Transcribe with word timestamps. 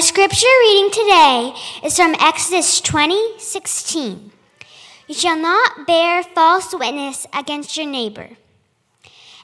Our 0.00 0.06
scripture 0.06 0.46
reading 0.60 0.90
today 0.90 1.52
is 1.84 1.94
from 1.94 2.14
Exodus 2.18 2.80
20:16. 2.80 4.32
You 5.06 5.14
shall 5.14 5.36
not 5.36 5.86
bear 5.86 6.22
false 6.22 6.72
witness 6.72 7.26
against 7.34 7.76
your 7.76 7.84
neighbor. 7.84 8.30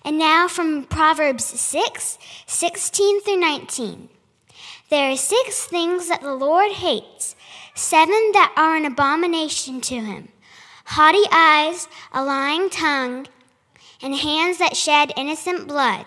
And 0.03 0.16
now 0.16 0.48
from 0.48 0.84
Proverbs 0.84 1.45
6 1.45 2.16
16 2.46 3.21
through 3.21 3.37
19. 3.37 4.08
There 4.88 5.11
are 5.12 5.16
six 5.19 5.66
things 5.66 6.08
that 6.08 6.22
the 6.22 6.32
Lord 6.32 6.73
hates, 6.73 7.36
seven 7.75 8.30
that 8.32 8.54
are 8.57 8.77
an 8.77 8.86
abomination 8.86 9.82
to 9.82 10.00
him 10.00 10.29
haughty 10.86 11.27
eyes, 11.30 11.86
a 12.12 12.25
lying 12.25 12.70
tongue, 12.70 13.27
and 14.00 14.14
hands 14.14 14.57
that 14.57 14.75
shed 14.75 15.12
innocent 15.18 15.68
blood, 15.68 16.07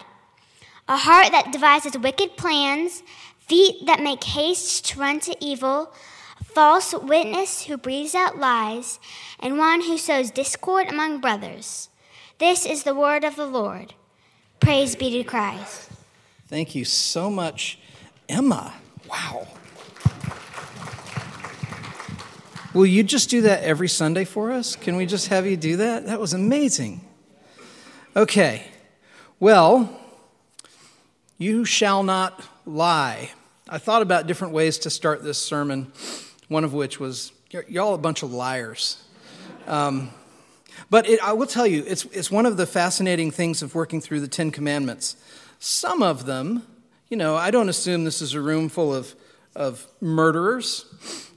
a 0.87 0.97
heart 0.97 1.31
that 1.33 1.51
devises 1.51 1.95
wicked 1.95 2.35
plans, 2.35 3.03
feet 3.49 3.87
that 3.87 4.01
make 4.01 4.23
haste 4.23 4.85
to 4.85 4.99
run 4.99 5.19
to 5.21 5.35
evil, 5.43 5.91
false 6.45 6.93
witness 6.93 7.63
who 7.63 7.75
breathes 7.75 8.13
out 8.13 8.37
lies, 8.37 8.99
and 9.39 9.57
one 9.57 9.81
who 9.81 9.97
sows 9.97 10.29
discord 10.29 10.87
among 10.87 11.19
brothers. 11.19 11.89
This 12.37 12.65
is 12.65 12.83
the 12.83 12.95
word 12.95 13.23
of 13.23 13.35
the 13.35 13.47
Lord. 13.47 13.95
Praise 14.59 14.95
be 14.95 15.09
to 15.11 15.23
Christ. 15.23 15.89
Thank 16.47 16.75
you 16.75 16.85
so 16.85 17.29
much, 17.29 17.79
Emma. 18.29 18.73
Wow. 19.09 19.47
Will 22.73 22.85
you 22.85 23.03
just 23.03 23.31
do 23.31 23.41
that 23.41 23.63
every 23.63 23.89
Sunday 23.89 24.25
for 24.25 24.51
us? 24.51 24.75
Can 24.75 24.95
we 24.95 25.07
just 25.07 25.29
have 25.29 25.47
you 25.47 25.57
do 25.57 25.77
that? 25.77 26.05
That 26.05 26.19
was 26.19 26.33
amazing. 26.33 27.01
Okay. 28.15 28.67
Well, 29.39 29.99
you 31.37 31.65
shall 31.65 32.03
not 32.03 32.43
lie. 32.65 33.31
I 33.71 33.77
thought 33.77 34.01
about 34.01 34.25
different 34.25 34.55
ways 34.55 34.79
to 34.79 34.89
start 34.89 35.23
this 35.23 35.37
sermon, 35.37 35.91
one 36.47 36.63
of 36.63 36.73
which 36.73 36.99
was, 36.99 37.31
y'all 37.67 37.93
a 37.93 37.99
bunch 37.99 38.23
of 38.23 38.33
liars. 38.33 39.03
Um, 39.67 40.09
but 40.89 41.07
it, 41.07 41.19
I 41.21 41.33
will 41.33 41.45
tell 41.45 41.67
you, 41.67 41.83
it's, 41.85 42.05
it's 42.05 42.31
one 42.31 42.47
of 42.47 42.57
the 42.57 42.65
fascinating 42.65 43.29
things 43.29 43.61
of 43.61 43.75
working 43.75 44.01
through 44.01 44.21
the 44.21 44.27
Ten 44.27 44.49
Commandments. 44.49 45.17
Some 45.59 46.01
of 46.01 46.25
them, 46.25 46.65
you 47.09 47.17
know, 47.17 47.35
I 47.35 47.51
don't 47.51 47.69
assume 47.69 48.05
this 48.05 48.23
is 48.23 48.33
a 48.33 48.41
room 48.41 48.69
full 48.69 48.91
of, 48.91 49.13
of 49.55 49.85
murderers, 50.01 50.85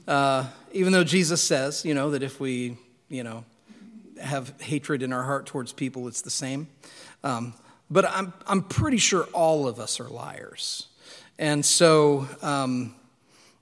uh, 0.07 0.47
even 0.71 0.91
though 0.91 1.03
Jesus 1.03 1.39
says, 1.39 1.85
you 1.85 1.93
know, 1.93 2.09
that 2.09 2.23
if 2.23 2.39
we, 2.39 2.77
you 3.09 3.23
know, 3.23 3.45
have 4.19 4.59
hatred 4.59 5.03
in 5.03 5.13
our 5.13 5.23
heart 5.23 5.45
towards 5.45 5.71
people, 5.71 6.07
it's 6.07 6.21
the 6.21 6.31
same. 6.31 6.67
Um, 7.23 7.53
but 7.91 8.05
I'm, 8.05 8.33
I'm 8.47 8.63
pretty 8.63 8.97
sure 8.97 9.25
all 9.33 9.67
of 9.67 9.79
us 9.79 9.99
are 9.99 10.09
liars. 10.09 10.87
And 11.43 11.65
so, 11.65 12.25
um, 12.41 12.95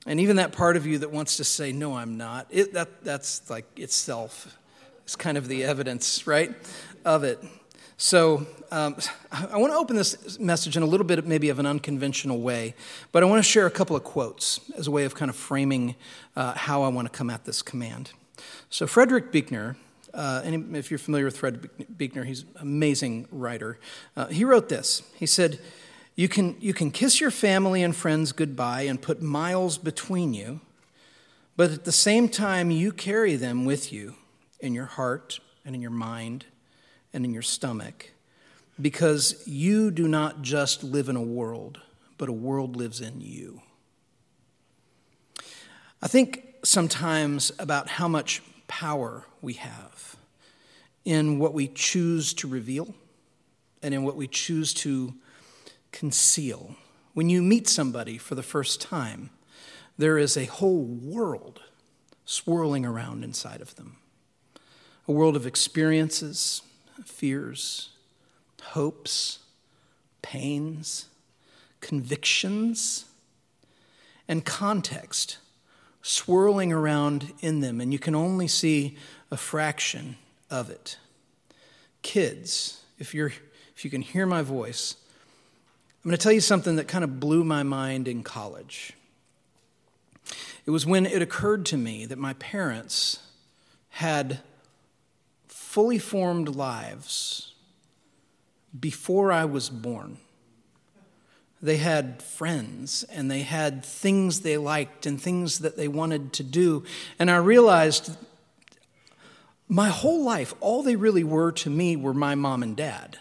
and 0.06 0.20
even 0.20 0.36
that 0.36 0.52
part 0.52 0.78
of 0.78 0.86
you 0.86 1.00
that 1.00 1.10
wants 1.10 1.38
to 1.38 1.44
say, 1.44 1.72
no, 1.72 1.96
I'm 1.96 2.16
not, 2.16 2.46
it, 2.52 2.74
that, 2.74 3.04
that's 3.04 3.50
like 3.50 3.66
itself 3.76 4.56
is 5.08 5.16
kind 5.16 5.36
of 5.36 5.48
the 5.48 5.64
evidence, 5.64 6.28
right, 6.28 6.54
of 7.04 7.24
it. 7.24 7.44
So 7.98 8.46
um, 8.72 8.98
I 9.32 9.58
want 9.58 9.74
to 9.74 9.78
open 9.78 9.96
this 9.96 10.38
message 10.38 10.78
in 10.78 10.84
a 10.84 10.86
little 10.86 11.08
bit, 11.08 11.26
maybe 11.26 11.50
of 11.50 11.58
an 11.58 11.66
unconventional 11.66 12.40
way, 12.40 12.76
but 13.12 13.24
I 13.24 13.26
want 13.26 13.44
to 13.44 13.50
share 13.50 13.66
a 13.66 13.72
couple 13.72 13.96
of 13.96 14.04
quotes 14.04 14.60
as 14.78 14.86
a 14.86 14.92
way 14.92 15.06
of 15.06 15.16
kind 15.16 15.30
of 15.30 15.36
framing 15.36 15.96
uh, 16.36 16.54
how 16.54 16.84
I 16.84 16.90
want 16.90 17.12
to 17.12 17.18
come 17.18 17.32
at 17.32 17.46
this 17.46 17.64
command. 17.64 18.12
So 18.70 18.86
Frederick 18.86 19.32
Buechner, 19.32 19.76
uh, 20.14 20.44
and 20.46 20.76
if 20.76 20.92
you're 20.92 21.00
familiar 21.00 21.26
with 21.26 21.36
Fred 21.36 21.68
Buechner, 21.98 22.26
he's 22.26 22.42
an 22.42 22.50
amazing 22.60 23.28
writer. 23.32 23.80
Uh, 24.16 24.28
he 24.28 24.46
wrote 24.46 24.70
this. 24.70 25.02
He 25.16 25.26
said, 25.26 25.60
you 26.16 26.28
can, 26.28 26.56
you 26.60 26.74
can 26.74 26.92
kiss 26.92 27.22
your 27.22 27.32
family 27.32 27.84
and 27.84 27.96
friends 27.96 28.32
goodbye 28.32 28.84
and 28.84 29.02
put 29.02 29.22
miles 29.22 29.78
between 29.78 30.34
you, 30.34 30.62
but 31.56 31.72
at 31.72 31.86
the 31.86 31.92
same 31.92 32.30
time, 32.30 32.72
you 32.72 32.92
carry 32.92 33.36
them 33.36 33.66
with 33.66 33.94
you 33.94 34.16
in 34.60 34.74
your 34.74 34.86
heart 34.86 35.40
and 35.66 35.76
in 35.76 35.82
your 35.82 35.92
mind 35.92 36.46
and 37.14 37.26
in 37.26 37.34
your 37.34 37.42
stomach 37.42 38.12
because 38.80 39.44
you 39.46 39.92
do 39.92 40.08
not 40.08 40.42
just 40.42 40.84
live 40.84 41.10
in 41.10 41.16
a 41.16 41.22
world, 41.22 41.80
but 42.18 42.30
a 42.30 42.34
world 42.34 42.76
lives 42.76 43.02
in 43.02 43.22
you. 43.22 43.62
I 46.02 46.08
think 46.08 46.56
sometimes 46.64 47.52
about 47.60 47.88
how 47.88 48.08
much 48.08 48.42
power 48.68 49.26
we 49.42 49.54
have 49.54 50.16
in 51.06 51.40
what 51.40 51.54
we 51.54 51.68
choose 51.68 52.34
to 52.36 52.48
reveal 52.48 52.94
and 53.84 53.94
in 53.94 54.04
what 54.04 54.16
we 54.16 54.28
choose 54.28 54.74
to 54.74 55.14
conceal. 55.92 56.76
When 57.14 57.30
you 57.30 57.42
meet 57.42 57.68
somebody 57.68 58.18
for 58.18 58.36
the 58.36 58.44
first 58.44 58.82
time, 58.82 59.32
there 59.98 60.18
is 60.18 60.38
a 60.38 60.46
whole 60.46 60.84
world 60.84 61.62
swirling 62.26 62.86
around 62.86 63.24
inside 63.24 63.62
of 63.62 63.76
them 63.76 63.98
a 65.08 65.12
world 65.12 65.36
of 65.36 65.48
experiences, 65.48 66.62
fears, 67.04 67.90
hopes, 68.62 69.40
pains, 70.22 71.08
convictions, 71.82 73.06
and 74.28 74.46
context 74.46 75.38
swirling 76.02 76.72
around 76.72 77.34
in 77.42 77.60
them, 77.60 77.82
and 77.82 77.92
you 77.92 78.00
can 78.00 78.16
only 78.16 78.48
see 78.48 78.98
a 79.30 79.38
fraction 79.38 80.18
of 80.50 80.70
it. 80.70 80.98
Kids, 82.02 82.82
if, 82.98 83.14
you're, 83.14 83.34
if 83.76 83.84
you 83.84 83.92
can 83.92 84.02
hear 84.02 84.26
my 84.26 84.42
voice, 84.42 84.96
I'm 86.04 86.10
going 86.10 86.18
to 86.18 86.24
tell 86.24 86.32
you 86.32 86.42
something 86.42 86.78
that 86.78 86.88
kind 86.88 87.04
of 87.04 87.20
blew 87.20 87.44
my 87.44 87.62
mind 87.62 88.08
in 88.08 88.24
college. 88.24 88.94
It 90.66 90.72
was 90.72 90.84
when 90.84 91.06
it 91.06 91.22
occurred 91.22 91.64
to 91.68 91.78
me 91.78 92.08
that 92.08 92.18
my 92.18 92.34
parents 92.34 93.20
had 93.90 94.40
fully 95.48 96.00
formed 96.00 96.56
lives 96.56 97.54
before 98.80 99.32
I 99.32 99.46
was 99.46 99.70
born. 99.70 100.18
They 101.62 101.78
had 101.78 102.24
friends 102.24 103.04
and 103.04 103.30
they 103.30 103.44
had 103.44 103.86
things 103.86 104.42
they 104.42 104.58
liked 104.58 105.06
and 105.06 105.22
things 105.22 105.60
that 105.60 105.78
they 105.78 105.88
wanted 105.88 106.34
to 106.34 106.44
do. 106.44 106.84
And 107.20 107.30
I 107.30 107.38
realized 107.38 108.18
my 109.68 109.90
whole 109.90 110.24
life, 110.24 110.56
all 110.62 110.82
they 110.82 110.96
really 110.96 111.24
were 111.24 111.52
to 111.52 111.70
me 111.70 111.96
were 111.96 112.16
my 112.16 112.34
mom 112.34 112.64
and 112.64 112.76
dad. 112.76 113.20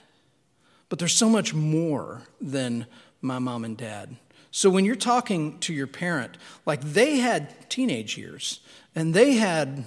But 0.90 0.98
there's 0.98 1.16
so 1.16 1.30
much 1.30 1.54
more 1.54 2.22
than 2.40 2.84
my 3.22 3.38
mom 3.38 3.64
and 3.64 3.76
dad. 3.76 4.16
So 4.50 4.68
when 4.68 4.84
you're 4.84 4.96
talking 4.96 5.58
to 5.60 5.72
your 5.72 5.86
parent, 5.86 6.36
like 6.66 6.82
they 6.82 7.18
had 7.18 7.70
teenage 7.70 8.18
years 8.18 8.60
and 8.94 9.14
they 9.14 9.34
had 9.34 9.86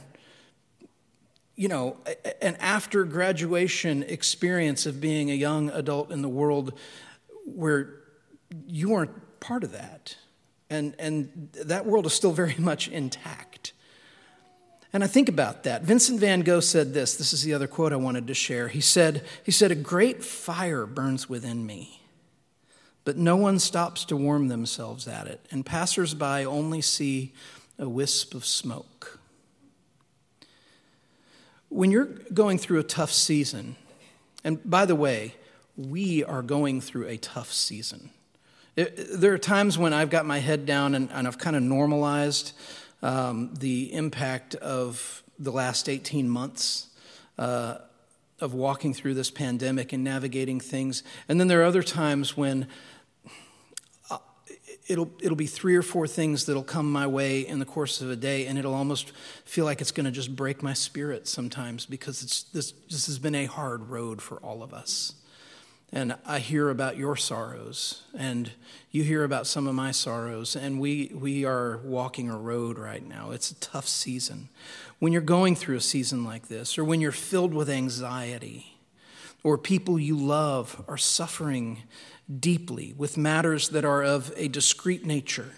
you 1.56 1.68
know, 1.68 1.97
an 2.41 2.56
after 2.59 3.03
graduation 3.03 4.03
experience 4.03 4.86
of 4.86 5.00
being 5.00 5.30
a 5.30 5.36
young 5.36 5.69
adult 5.69 6.12
in 6.12 6.22
the 6.22 6.30
world 6.30 6.74
where 7.46 7.94
you 8.66 8.90
weren't 8.90 9.40
part 9.40 9.64
of 9.64 9.72
that. 9.74 10.16
And, 10.70 10.96
and 10.97 11.50
that 11.66 11.85
world 11.85 12.06
is 12.08 12.14
still 12.14 12.31
very 12.31 12.56
much 12.58 12.88
intact. 12.88 13.74
And 14.93 15.03
I 15.03 15.07
think 15.07 15.27
about 15.27 15.63
that. 15.63 15.81
Vincent 15.81 16.19
van 16.19 16.41
Gogh 16.41 16.59
said 16.59 16.93
this. 16.93 17.15
This 17.15 17.33
is 17.33 17.41
the 17.41 17.53
other 17.55 17.67
quote 17.67 17.91
I 17.91 17.95
wanted 17.95 18.27
to 18.27 18.35
share. 18.35 18.67
He 18.67 18.79
said, 18.79 19.25
he 19.43 19.51
said, 19.51 19.71
A 19.71 19.75
great 19.75 20.23
fire 20.23 20.85
burns 20.85 21.27
within 21.27 21.65
me, 21.65 21.99
but 23.03 23.17
no 23.17 23.35
one 23.35 23.57
stops 23.57 24.05
to 24.05 24.15
warm 24.15 24.49
themselves 24.49 25.07
at 25.07 25.25
it, 25.25 25.43
and 25.49 25.65
passersby 25.65 26.45
only 26.45 26.81
see 26.81 27.33
a 27.79 27.89
wisp 27.89 28.35
of 28.35 28.45
smoke. 28.45 29.19
When 31.69 31.89
you're 31.89 32.05
going 32.05 32.59
through 32.59 32.79
a 32.79 32.83
tough 32.83 33.11
season, 33.11 33.75
and 34.43 34.59
by 34.63 34.85
the 34.85 34.95
way, 34.95 35.33
we 35.75 36.23
are 36.23 36.43
going 36.43 36.81
through 36.81 37.07
a 37.07 37.17
tough 37.17 37.51
season. 37.51 38.11
It, 38.75 39.19
there 39.19 39.33
are 39.33 39.39
times 39.39 39.77
when 39.77 39.91
I've 39.91 40.11
got 40.11 40.27
my 40.27 40.37
head 40.37 40.67
down 40.67 40.93
and, 40.93 41.09
and 41.11 41.27
I've 41.27 41.39
kind 41.39 41.55
of 41.55 41.63
normalized 41.63 42.53
um, 43.03 43.53
the 43.59 43.94
impact 43.94 44.55
of 44.55 45.22
the 45.38 45.52
last 45.52 45.90
18 45.90 46.28
months 46.28 46.88
uh, 47.38 47.78
of 48.40 48.53
walking 48.53 48.94
through 48.94 49.14
this 49.14 49.29
pandemic 49.29 49.94
and 49.94 50.03
navigating 50.03 50.59
things. 50.59 51.03
And 51.28 51.40
then 51.40 51.47
there 51.47 51.61
are 51.61 51.66
other 51.66 51.84
times 51.84 52.38
when 52.38 52.67
uh, 54.09 54.20
it'll, 54.88 55.11
it'll 55.22 55.35
be 55.35 55.47
three 55.47 55.76
or 55.76 55.82
four 55.82 56.08
things 56.08 56.46
that'll 56.46 56.64
come 56.64 56.90
my 56.91 57.05
way 57.05 57.46
in 57.46 57.59
the 57.59 57.66
course 57.66 58.02
of 58.02 58.09
a 58.09 58.16
day, 58.16 58.47
and 58.47 58.58
it'll 58.58 58.73
almost 58.73 59.11
feel 59.44 59.66
like 59.66 59.82
it's 59.82 59.91
going 59.91 60.06
to 60.06 60.11
just 60.11 60.34
break 60.35 60.64
my 60.64 60.73
spirit 60.73 61.28
sometimes 61.28 61.85
because 61.85 62.23
it's, 62.23 62.44
this, 62.44 62.72
this 62.90 63.06
has 63.08 63.20
been 63.20 63.35
a 63.35 63.46
hard 63.46 63.90
road 63.90 64.22
for 64.22 64.38
all 64.38 64.64
of 64.64 64.73
us 64.73 65.14
and 65.93 66.16
I 66.25 66.40
hear 66.40 66.69
about 66.69 66.97
your 66.97 67.16
sorrows, 67.16 68.01
and 68.17 68.49
you 68.90 69.03
hear 69.03 69.23
about 69.23 69.45
some 69.45 69.67
of 69.67 69.75
my 69.75 69.91
sorrows, 69.91 70.55
and 70.55 70.79
we, 70.79 71.11
we 71.13 71.45
are 71.45 71.78
walking 71.84 72.31
a 72.31 72.37
road 72.37 72.79
right 72.79 73.07
now. 73.07 73.29
It's 73.29 73.51
a 73.51 73.55
tough 73.59 73.87
season. 73.87 74.49
When 74.97 75.13
you're 75.13 75.22
going 75.22 75.55
through 75.55 75.75
a 75.75 75.81
season 75.81 76.25
like 76.25 76.47
this, 76.47 76.79
or 76.79 76.84
when 76.84 76.99
you're 76.99 77.11
filled 77.11 77.53
with 77.53 77.69
anxiety, 77.69 78.75
or 79.43 79.55
people 79.55 79.99
you 79.99 80.17
love 80.17 80.84
are 80.87 80.97
suffering 80.97 81.84
deeply 82.39 82.96
with 82.97 83.16
matters 83.16 83.69
that 83.69 83.85
are 83.85 84.03
of 84.03 84.34
a 84.35 84.47
discrete 84.47 85.05
nature, 85.05 85.51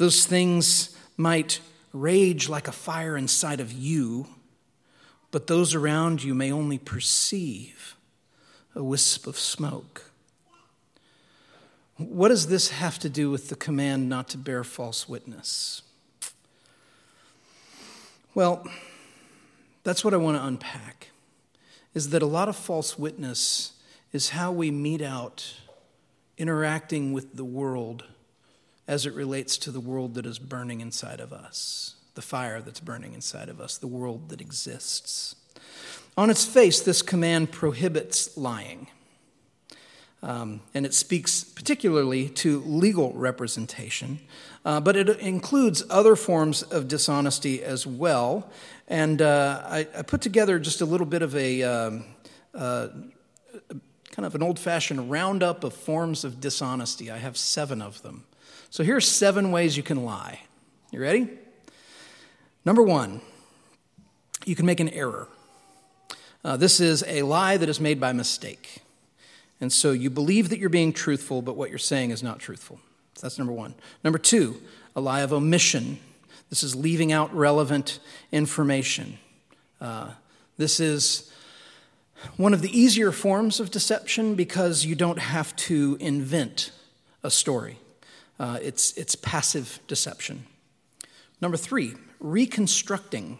Those 0.00 0.24
things 0.24 0.96
might 1.18 1.60
rage 1.92 2.48
like 2.48 2.68
a 2.68 2.72
fire 2.72 3.18
inside 3.18 3.60
of 3.60 3.70
you, 3.70 4.28
but 5.30 5.46
those 5.46 5.74
around 5.74 6.24
you 6.24 6.34
may 6.34 6.50
only 6.50 6.78
perceive 6.78 7.96
a 8.74 8.82
wisp 8.82 9.26
of 9.26 9.38
smoke. 9.38 10.10
What 11.96 12.28
does 12.28 12.46
this 12.46 12.70
have 12.70 12.98
to 13.00 13.08
do 13.08 13.30
with 13.30 13.48
the 13.48 13.56
command 13.56 14.08
not 14.08 14.28
to 14.30 14.38
bear 14.38 14.64
false 14.64 15.08
witness? 15.08 15.82
Well, 18.34 18.66
that's 19.82 20.04
what 20.04 20.14
I 20.14 20.16
want 20.16 20.38
to 20.38 20.44
unpack. 20.44 21.08
Is 21.94 22.10
that 22.10 22.22
a 22.22 22.26
lot 22.26 22.48
of 22.48 22.56
false 22.56 22.98
witness 22.98 23.72
is 24.12 24.30
how 24.30 24.52
we 24.52 24.70
mete 24.70 25.02
out 25.02 25.56
interacting 26.38 27.12
with 27.12 27.36
the 27.36 27.44
world 27.44 28.04
as 28.88 29.04
it 29.06 29.12
relates 29.12 29.58
to 29.58 29.70
the 29.70 29.80
world 29.80 30.14
that 30.14 30.26
is 30.26 30.38
burning 30.38 30.80
inside 30.80 31.20
of 31.20 31.32
us, 31.32 31.96
the 32.14 32.22
fire 32.22 32.60
that's 32.60 32.80
burning 32.80 33.12
inside 33.12 33.48
of 33.48 33.60
us, 33.60 33.76
the 33.76 33.86
world 33.86 34.30
that 34.30 34.40
exists. 34.40 35.36
On 36.16 36.30
its 36.30 36.44
face, 36.44 36.80
this 36.80 37.02
command 37.02 37.50
prohibits 37.52 38.36
lying. 38.36 38.88
Um, 40.22 40.60
and 40.74 40.84
it 40.84 40.92
speaks 40.92 41.42
particularly 41.42 42.28
to 42.30 42.60
legal 42.60 43.12
representation, 43.14 44.20
uh, 44.66 44.78
but 44.80 44.94
it 44.94 45.08
includes 45.18 45.82
other 45.88 46.14
forms 46.14 46.62
of 46.62 46.88
dishonesty 46.88 47.62
as 47.62 47.86
well. 47.86 48.50
And 48.86 49.22
uh, 49.22 49.62
I, 49.64 49.88
I, 49.96 50.02
put 50.02 50.20
together 50.20 50.58
just 50.58 50.82
a 50.82 50.84
little 50.84 51.06
bit 51.06 51.22
of 51.22 51.34
a 51.34 51.62
um, 51.62 52.04
uh, 52.54 52.88
kind 54.10 54.26
of 54.26 54.34
an 54.34 54.42
old 54.42 54.58
fashioned 54.58 55.10
roundup 55.10 55.64
of 55.64 55.72
forms 55.72 56.24
of 56.24 56.38
dishonesty. 56.38 57.10
I 57.10 57.16
have 57.16 57.38
seven 57.38 57.80
of 57.80 58.02
them. 58.02 58.24
So 58.68 58.84
here's 58.84 59.08
seven 59.08 59.52
ways 59.52 59.76
you 59.76 59.82
can 59.82 60.04
lie. 60.04 60.40
You 60.90 61.00
ready? 61.00 61.30
Number 62.64 62.82
one, 62.82 63.22
you 64.44 64.54
can 64.54 64.66
make 64.66 64.80
an 64.80 64.90
error. 64.90 65.28
Uh, 66.44 66.56
this 66.56 66.80
is 66.80 67.04
a 67.06 67.22
lie 67.22 67.56
that 67.56 67.68
is 67.68 67.80
made 67.80 68.00
by 68.00 68.12
mistake. 68.12 68.78
And 69.60 69.72
so 69.72 69.92
you 69.92 70.08
believe 70.08 70.48
that 70.48 70.58
you're 70.58 70.70
being 70.70 70.92
truthful, 70.92 71.42
but 71.42 71.56
what 71.56 71.68
you're 71.68 71.78
saying 71.78 72.10
is 72.10 72.22
not 72.22 72.38
truthful. 72.38 72.80
So 73.14 73.26
that's 73.26 73.38
number 73.38 73.52
one. 73.52 73.74
Number 74.02 74.18
two, 74.18 74.60
a 74.96 75.00
lie 75.00 75.20
of 75.20 75.32
omission. 75.32 75.98
This 76.48 76.62
is 76.62 76.74
leaving 76.74 77.12
out 77.12 77.34
relevant 77.34 78.00
information. 78.32 79.18
Uh, 79.80 80.12
this 80.56 80.80
is 80.80 81.30
one 82.36 82.54
of 82.54 82.62
the 82.62 82.78
easier 82.78 83.12
forms 83.12 83.60
of 83.60 83.70
deception 83.70 84.34
because 84.34 84.84
you 84.84 84.94
don't 84.94 85.18
have 85.18 85.54
to 85.56 85.96
invent 86.00 86.72
a 87.22 87.30
story. 87.30 87.78
Uh, 88.38 88.58
it's, 88.62 88.92
it's 88.94 89.14
passive 89.14 89.80
deception. 89.86 90.46
Number 91.42 91.58
three, 91.58 91.94
reconstructing 92.18 93.38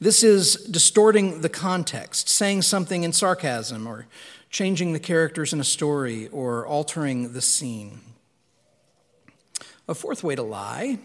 this 0.00 0.22
is 0.22 0.56
distorting 0.56 1.40
the 1.40 1.48
context, 1.48 2.28
saying 2.28 2.62
something 2.62 3.02
in 3.02 3.12
sarcasm, 3.12 3.86
or 3.86 4.06
changing 4.50 4.92
the 4.92 5.00
characters 5.00 5.52
in 5.52 5.60
a 5.60 5.64
story, 5.64 6.28
or 6.28 6.66
altering 6.66 7.32
the 7.32 7.40
scene. 7.40 8.00
A 9.88 9.94
fourth 9.94 10.22
way 10.22 10.36
to 10.36 10.42
lie 10.42 10.98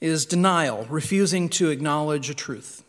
is 0.00 0.26
denial, 0.26 0.86
refusing 0.90 1.48
to 1.50 1.70
acknowledge 1.70 2.28
a 2.28 2.34
truth. 2.34 2.82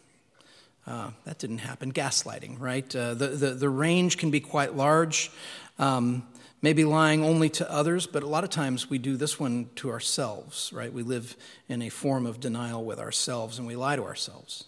Uh, 0.85 1.11
that 1.25 1.39
didn't 1.39 1.59
happen. 1.59 1.93
Gaslighting, 1.93 2.59
right? 2.59 2.95
Uh, 2.95 3.13
the, 3.13 3.27
the, 3.27 3.49
the 3.51 3.69
range 3.69 4.17
can 4.17 4.31
be 4.31 4.39
quite 4.39 4.75
large. 4.75 5.31
Um, 5.79 6.27
maybe 6.63 6.85
lying 6.85 7.23
only 7.23 7.49
to 7.49 7.71
others, 7.71 8.07
but 8.07 8.23
a 8.23 8.27
lot 8.27 8.43
of 8.43 8.49
times 8.49 8.89
we 8.89 8.97
do 8.97 9.15
this 9.15 9.39
one 9.39 9.69
to 9.75 9.91
ourselves, 9.91 10.71
right? 10.73 10.91
We 10.91 11.03
live 11.03 11.35
in 11.67 11.81
a 11.81 11.89
form 11.89 12.25
of 12.25 12.39
denial 12.39 12.83
with 12.83 12.99
ourselves 12.99 13.59
and 13.59 13.67
we 13.67 13.75
lie 13.75 13.95
to 13.95 14.03
ourselves. 14.03 14.65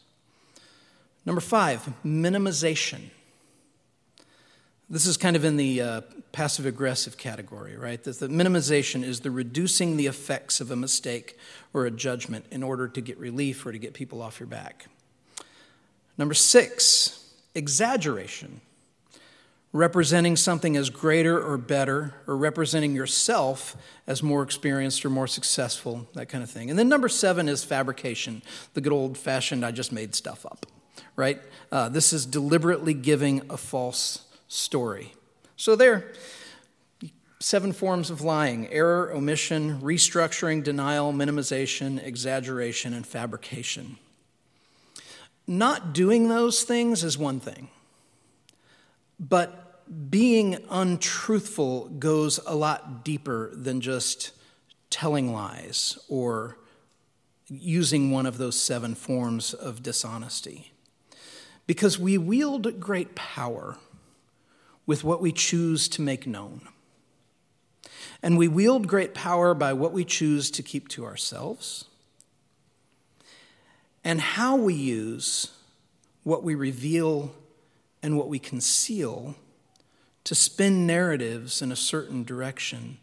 Number 1.25 1.42
five, 1.42 1.92
minimization. 2.06 3.10
This 4.89 5.07
is 5.07 5.18
kind 5.18 5.36
of 5.36 5.44
in 5.44 5.57
the 5.57 5.81
uh, 5.81 6.01
passive 6.31 6.68
aggressive 6.68 7.18
category, 7.18 7.75
right? 7.75 8.04
That 8.04 8.19
the 8.19 8.27
minimization 8.27 9.04
is 9.04 9.22
the 9.22 9.31
reducing 9.31 9.98
the 9.98 10.06
effects 10.06 10.62
of 10.62 10.69
a 10.69 10.75
mistake 10.75 11.38
or 11.74 11.86
a 11.86 11.92
judgment 11.92 12.45
in 12.51 12.62
order 12.62 12.88
to 12.88 13.01
get 13.01 13.18
relief 13.18 13.66
or 13.66 13.72
to 13.72 13.80
get 13.80 13.95
people 13.95 14.22
off 14.22 14.39
your 14.39 14.45
back. 14.45 14.86
Number 16.16 16.36
six, 16.36 17.33
exaggeration, 17.56 18.62
representing 19.74 20.36
something 20.36 20.78
as 20.78 20.92
greater 20.92 21.44
or 21.44 21.57
better, 21.57 22.13
or 22.28 22.38
representing 22.38 22.95
yourself 22.95 23.75
as 24.06 24.21
more 24.21 24.44
experienced 24.44 25.04
or 25.04 25.10
more 25.10 25.28
successful, 25.28 26.07
that 26.13 26.30
kind 26.30 26.44
of 26.44 26.50
thing. 26.50 26.69
And 26.69 26.78
then 26.78 26.88
number 26.88 27.10
seven 27.10 27.50
is 27.50 27.63
fabrication, 27.63 28.44
the 28.75 28.81
good 28.81 28.94
old 28.94 29.18
fashioned, 29.18 29.66
I 29.66 29.71
just 29.71 29.92
made 29.92 30.13
stuff 30.13 30.45
up 30.45 30.68
right? 31.15 31.42
Uh, 31.71 31.89
this 31.89 32.13
is 32.13 32.25
deliberately 32.25 32.94
giving 32.94 33.42
a 33.50 33.57
false 33.57 34.25
story. 34.47 35.13
So, 35.57 35.75
there, 35.75 36.12
seven 37.39 37.74
forms 37.74 38.09
of 38.09 38.21
lying 38.21 38.68
error, 38.69 39.12
omission, 39.13 39.80
restructuring, 39.81 40.63
denial, 40.63 41.13
minimization, 41.13 42.03
exaggeration, 42.03 42.94
and 42.94 43.06
fabrication. 43.06 43.97
Not 45.47 45.94
doing 45.94 46.27
those 46.27 46.63
things 46.63 47.03
is 47.03 47.18
one 47.18 47.39
thing, 47.39 47.69
but 49.19 50.09
being 50.09 50.57
untruthful 50.69 51.89
goes 51.89 52.39
a 52.47 52.56
lot 52.56 53.06
deeper 53.06 53.51
than 53.53 53.80
just 53.80 54.31
telling 54.89 55.31
lies 55.31 56.00
or 56.09 56.57
using 57.47 58.09
one 58.09 58.25
of 58.25 58.39
those 58.39 58.59
seven 58.59 58.95
forms 58.95 59.53
of 59.53 59.83
dishonesty 59.83 60.71
because 61.67 61.97
we 62.00 62.17
wield 62.17 62.79
great 62.79 63.15
power 63.15 63.77
with 64.85 65.03
what 65.03 65.21
we 65.21 65.31
choose 65.31 65.88
to 65.89 66.01
make 66.01 66.27
known. 66.27 66.62
And 68.21 68.38
we 68.38 68.47
wield 68.47 68.88
great 68.88 69.13
power 69.13 69.53
by 69.53 69.73
what 69.73 69.91
we 69.91 70.06
choose 70.06 70.51
to 70.51 70.63
keep 70.63 70.88
to 70.89 71.06
ourselves 71.06 71.85
and 74.03 74.21
how 74.21 74.56
we 74.56 74.75
use 74.75 75.51
what 76.23 76.44
we 76.44 76.56
reveal 76.56 77.33
and 78.03 78.15
what 78.18 78.29
we 78.29 78.38
conceal 78.39 79.35
to 80.23 80.35
spin 80.35 80.85
narratives 80.88 81.61
in 81.61 81.71
a 81.71 81.75
certain 81.75 82.23
direction 82.23 83.00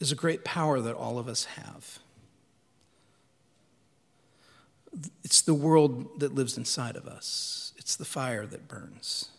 is 0.00 0.12
a 0.12 0.14
great 0.14 0.44
power 0.44 0.80
that 0.80 0.94
all 0.94 1.18
of 1.18 1.28
us 1.28 1.44
have. 1.44 1.98
It's 5.24 5.40
the 5.40 5.54
world 5.54 6.20
that 6.20 6.34
lives 6.34 6.56
inside 6.56 6.96
of 6.96 7.06
us. 7.06 7.67
It's 7.88 7.96
the 7.96 8.04
fire 8.04 8.44
that 8.44 8.68
burns. 8.68 9.30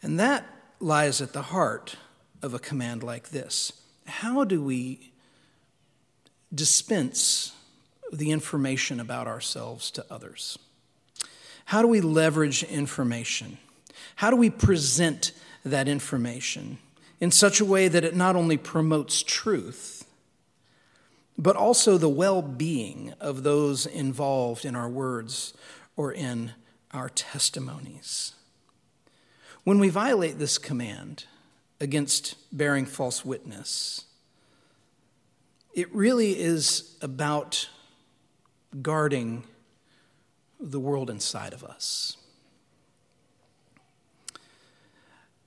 And 0.00 0.18
that 0.18 0.46
lies 0.80 1.20
at 1.20 1.34
the 1.34 1.42
heart 1.42 1.96
of 2.40 2.54
a 2.54 2.58
command 2.58 3.02
like 3.02 3.28
this. 3.28 3.74
How 4.06 4.42
do 4.44 4.62
we 4.62 5.12
dispense 6.54 7.52
the 8.10 8.30
information 8.30 9.00
about 9.00 9.26
ourselves 9.26 9.90
to 9.90 10.06
others? 10.10 10.58
How 11.66 11.82
do 11.82 11.88
we 11.88 12.00
leverage 12.00 12.62
information? 12.62 13.58
How 14.16 14.30
do 14.30 14.36
we 14.36 14.48
present 14.48 15.32
that 15.62 15.88
information 15.88 16.78
in 17.20 17.30
such 17.30 17.60
a 17.60 17.66
way 17.66 17.86
that 17.86 18.04
it 18.04 18.16
not 18.16 18.34
only 18.34 18.56
promotes 18.56 19.22
truth, 19.22 20.06
but 21.36 21.54
also 21.54 21.98
the 21.98 22.08
well 22.08 22.40
being 22.40 23.12
of 23.20 23.42
those 23.42 23.84
involved 23.84 24.64
in 24.64 24.74
our 24.74 24.88
words 24.88 25.52
or 25.96 26.10
in 26.10 26.52
our 26.94 27.10
testimonies. 27.10 28.32
When 29.64 29.78
we 29.78 29.88
violate 29.88 30.38
this 30.38 30.56
command 30.56 31.24
against 31.80 32.36
bearing 32.56 32.86
false 32.86 33.24
witness, 33.24 34.04
it 35.74 35.92
really 35.94 36.38
is 36.38 36.96
about 37.02 37.68
guarding 38.80 39.44
the 40.60 40.80
world 40.80 41.10
inside 41.10 41.52
of 41.52 41.64
us. 41.64 42.16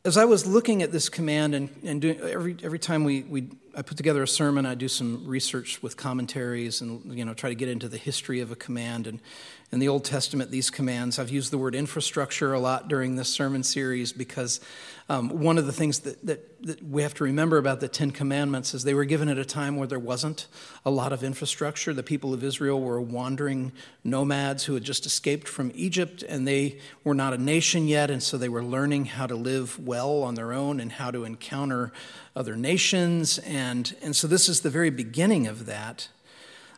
As 0.04 0.18
I 0.18 0.26
was 0.26 0.46
looking 0.46 0.84
at 0.84 0.92
this 0.92 1.10
command 1.10 1.56
and, 1.56 1.70
and 1.84 2.02
doing, 2.02 2.20
every, 2.20 2.58
every 2.64 2.80
time 2.80 3.04
we, 3.04 3.24
we 3.24 3.50
I 3.78 3.84
put 3.84 3.96
together 3.96 4.24
a 4.24 4.28
sermon. 4.28 4.66
I 4.66 4.74
do 4.74 4.88
some 4.88 5.28
research 5.28 5.84
with 5.84 5.98
commentaries 5.98 6.82
and 6.82 7.16
you 7.16 7.24
know 7.24 7.36
try 7.36 7.50
to 7.50 7.56
get 7.56 7.70
into 7.70 7.88
the 7.88 7.98
history 7.98 8.40
of 8.40 8.52
a 8.52 8.56
command. 8.56 9.06
And 9.06 9.22
in 9.70 9.80
the 9.80 9.90
Old 9.90 10.06
Testament, 10.06 10.50
these 10.50 10.70
commands, 10.70 11.20
I've 11.20 11.30
used 11.30 11.52
the 11.52 11.58
word 11.58 11.76
infrastructure 11.76 12.54
a 12.54 12.60
lot 12.60 12.88
during 12.88 13.18
this 13.18 13.28
sermon 13.28 13.64
series 13.64 14.14
because 14.14 14.62
um, 15.10 15.30
one 15.30 15.58
of 15.58 15.66
the 15.66 15.74
things 15.74 16.00
that, 16.00 16.26
that, 16.26 16.64
that 16.64 16.84
we 16.84 17.02
have 17.02 17.14
to 17.16 17.26
remember 17.26 17.58
about 17.58 17.82
the 17.82 17.90
Ten 17.90 18.12
Commandments 18.12 18.74
is 18.74 18.86
they 18.86 18.94
were 18.94 19.04
given 19.04 19.28
at 19.28 19.38
a 19.38 19.44
time 19.44 19.76
where 19.76 19.88
there 19.88 20.00
wasn't 20.00 20.48
a 20.86 20.90
lot 20.90 21.12
of 21.12 21.22
infrastructure. 21.22 21.94
The 21.94 22.02
people 22.02 22.34
of 22.34 22.46
Israel 22.46 22.80
were 22.80 23.02
wandering 23.02 23.74
nomads 24.06 24.64
who 24.64 24.74
had 24.74 24.84
just 24.84 25.06
escaped 25.06 25.50
from 25.50 25.74
Egypt, 25.76 26.24
and 26.24 26.48
they 26.48 26.80
were 27.04 27.16
not 27.16 27.34
a 27.34 27.38
nation 27.38 27.90
yet, 27.90 28.10
and 28.10 28.24
so 28.24 28.38
they 28.38 28.50
were 28.50 28.64
learning 28.64 29.06
how 29.06 29.28
to 29.28 29.36
live 29.36 29.86
well 29.86 30.24
on 30.24 30.36
their 30.36 30.54
own 30.54 30.80
and 30.80 30.94
how 30.94 31.12
to 31.12 31.26
encounter 31.26 31.92
other 32.38 32.56
nations 32.56 33.40
and 33.40 33.96
and 34.04 34.16
so 34.16 34.28
this 34.28 34.48
is 34.48 34.62
the 34.62 34.70
very 34.70 34.92
beginning 34.92 35.48
of 35.48 35.66
that. 35.66 36.08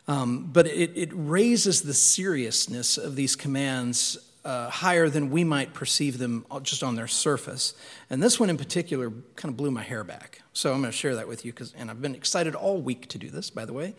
Um, 0.10 0.50
but 0.52 0.66
it, 0.66 0.92
it 0.96 1.12
raises 1.14 1.84
the 1.84 1.94
seriousness 1.94 2.98
of 2.98 3.16
these 3.16 3.36
commands 3.36 4.18
uh, 4.44 4.68
higher 4.68 5.08
than 5.08 5.30
we 5.30 5.44
might 5.44 5.76
perceive 5.76 6.18
them 6.18 6.48
just 6.64 6.82
on 6.82 6.96
their 6.96 7.06
surface. 7.06 7.76
And 8.10 8.24
this 8.24 8.40
one 8.40 8.50
in 8.50 8.58
particular 8.58 9.12
kind 9.36 9.52
of 9.54 9.58
blew 9.58 9.70
my 9.70 9.84
hair 9.84 10.04
back. 10.04 10.42
So 10.52 10.74
I'm 10.74 10.82
going 10.82 10.92
to 10.92 10.98
share 10.98 11.16
that 11.16 11.28
with 11.28 11.46
you, 11.46 11.52
because, 11.52 11.76
and 11.78 11.92
I've 11.92 12.02
been 12.02 12.16
excited 12.16 12.56
all 12.56 12.82
week 12.82 13.08
to 13.10 13.20
do 13.20 13.30
this, 13.30 13.52
by 13.52 13.66
the 13.66 13.74
way. 13.74 13.94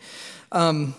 Um, 0.51 0.95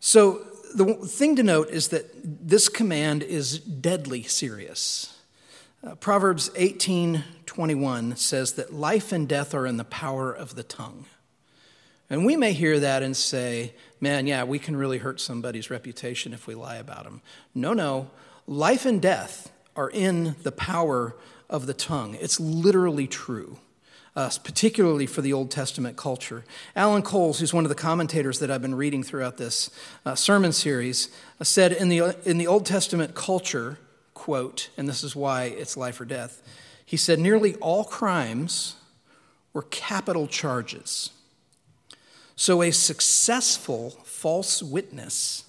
so 0.00 0.46
the 0.74 0.92
thing 0.92 1.36
to 1.36 1.42
note 1.42 1.70
is 1.70 1.88
that 1.88 2.10
this 2.22 2.68
command 2.68 3.22
is 3.22 3.58
deadly 3.58 4.22
serious. 4.22 5.16
Uh, 5.82 5.94
Proverbs 5.94 6.50
18:21 6.56 8.18
says 8.18 8.52
that 8.52 8.74
life 8.74 9.12
and 9.12 9.26
death 9.26 9.54
are 9.54 9.66
in 9.66 9.78
the 9.78 9.84
power 9.84 10.30
of 10.30 10.56
the 10.56 10.62
tongue. 10.62 11.06
And 12.10 12.24
we 12.24 12.36
may 12.36 12.52
hear 12.52 12.80
that 12.80 13.02
and 13.02 13.16
say, 13.16 13.74
man, 14.00 14.26
yeah, 14.26 14.44
we 14.44 14.58
can 14.58 14.76
really 14.76 14.98
hurt 14.98 15.20
somebody's 15.20 15.70
reputation 15.70 16.32
if 16.32 16.46
we 16.46 16.54
lie 16.54 16.76
about 16.76 17.04
them. 17.04 17.20
No, 17.54 17.74
no. 17.74 18.10
Life 18.46 18.86
and 18.86 19.00
death 19.02 19.52
are 19.76 19.90
in 19.90 20.36
the 20.42 20.52
power 20.52 21.14
of 21.50 21.66
the 21.66 21.74
tongue. 21.74 22.16
It's 22.20 22.40
literally 22.40 23.06
true. 23.06 23.58
Uh, 24.16 24.28
particularly 24.42 25.06
for 25.06 25.22
the 25.22 25.32
Old 25.32 25.48
Testament 25.48 25.96
culture. 25.96 26.44
Alan 26.74 27.02
Coles, 27.02 27.38
who's 27.38 27.54
one 27.54 27.64
of 27.64 27.68
the 27.68 27.76
commentators 27.76 28.40
that 28.40 28.50
I've 28.50 28.62
been 28.62 28.74
reading 28.74 29.04
throughout 29.04 29.36
this 29.36 29.70
uh, 30.04 30.16
sermon 30.16 30.50
series, 30.50 31.08
uh, 31.40 31.44
said 31.44 31.70
in 31.70 31.88
the, 31.88 32.16
in 32.24 32.36
the 32.36 32.48
Old 32.48 32.66
Testament 32.66 33.14
culture, 33.14 33.78
quote, 34.14 34.70
and 34.76 34.88
this 34.88 35.04
is 35.04 35.14
why 35.14 35.44
it's 35.44 35.76
life 35.76 36.00
or 36.00 36.04
death, 36.04 36.42
he 36.84 36.96
said, 36.96 37.20
nearly 37.20 37.54
all 37.56 37.84
crimes 37.84 38.74
were 39.52 39.62
capital 39.62 40.26
charges. 40.26 41.10
So 42.40 42.62
a 42.62 42.70
successful 42.70 43.90
false 44.04 44.62
witness 44.62 45.42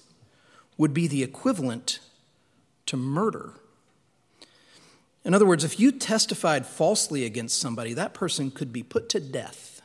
would 0.76 0.92
be 0.92 1.06
the 1.06 1.22
equivalent 1.22 2.00
to 2.86 2.96
murder. 2.96 3.52
In 5.24 5.32
other 5.32 5.46
words, 5.46 5.62
if 5.62 5.78
you 5.78 5.92
testified 5.92 6.66
falsely 6.66 7.24
against 7.24 7.60
somebody, 7.60 7.94
that 7.94 8.12
person 8.12 8.50
could 8.50 8.72
be 8.72 8.82
put 8.82 9.08
to 9.10 9.20
death. 9.20 9.80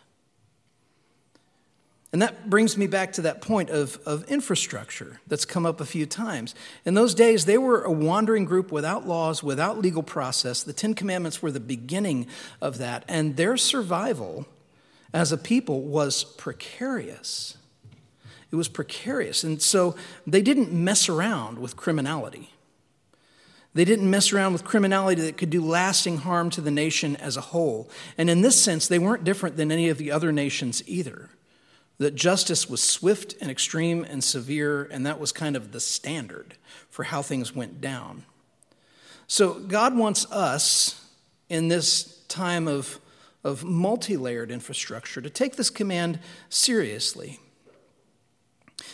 And 2.11 2.23
that 2.23 2.49
brings 2.49 2.75
me 2.75 2.87
back 2.87 3.13
to 3.13 3.21
that 3.21 3.39
point 3.39 3.69
of, 3.69 3.99
of 4.07 4.23
infrastructure 4.23 5.19
that's 5.27 5.45
come 5.45 5.67
up 5.67 5.79
a 5.79 5.85
few 5.85 6.07
times. 6.07 6.55
In 6.85 6.95
those 6.95 7.13
days, 7.13 7.45
they 7.45 7.59
were 7.59 7.83
a 7.83 7.91
wandering 7.91 8.45
group 8.45 8.71
without 8.71 9.07
laws, 9.07 9.43
without 9.43 9.77
legal 9.77 10.01
process. 10.01 10.63
The 10.63 10.73
Ten 10.73 10.95
Commandments 10.95 11.39
were 11.39 11.51
the 11.51 11.59
beginning 11.59 12.25
of 12.61 12.79
that, 12.79 13.05
and 13.07 13.37
their 13.37 13.57
survival 13.57 14.47
as 15.15 15.31
a 15.31 15.37
people 15.37 15.81
was 15.81 16.25
precarious. 16.25 17.57
It 18.51 18.57
was 18.57 18.67
precarious. 18.67 19.45
And 19.45 19.61
so 19.61 19.95
they 20.27 20.41
didn't 20.41 20.73
mess 20.73 21.07
around 21.07 21.57
with 21.57 21.77
criminality. 21.77 22.51
They 23.73 23.85
didn't 23.85 24.09
mess 24.09 24.33
around 24.33 24.51
with 24.51 24.65
criminality 24.65 25.21
that 25.21 25.37
could 25.37 25.49
do 25.49 25.63
lasting 25.63 26.17
harm 26.17 26.49
to 26.49 26.61
the 26.61 26.69
nation 26.69 27.15
as 27.15 27.37
a 27.37 27.41
whole. 27.41 27.89
And 28.17 28.29
in 28.29 28.41
this 28.41 28.61
sense, 28.61 28.89
they 28.89 28.99
weren't 28.99 29.23
different 29.23 29.55
than 29.55 29.71
any 29.71 29.87
of 29.87 29.97
the 29.97 30.11
other 30.11 30.33
nations 30.33 30.83
either. 30.85 31.29
That 31.97 32.15
justice 32.15 32.69
was 32.69 32.83
swift 32.83 33.35
and 33.39 33.49
extreme 33.49 34.03
and 34.03 34.21
severe, 34.21 34.83
and 34.83 35.05
that 35.05 35.17
was 35.17 35.31
kind 35.31 35.55
of 35.55 35.71
the 35.71 35.79
standard 35.79 36.55
for 36.89 37.03
how 37.03 37.21
things 37.21 37.55
went 37.55 37.79
down. 37.79 38.25
So 39.27 39.53
God 39.53 39.95
wants 39.95 40.29
us 40.29 41.01
in 41.47 41.69
this 41.69 42.19
time 42.27 42.67
of 42.67 42.99
of 43.45 43.63
multi 43.63 44.17
layered 44.17 44.49
infrastructure 44.49 45.21
to 45.21 45.29
take 45.29 45.55
this 45.55 45.69
command 45.69 46.19
seriously. 46.49 47.39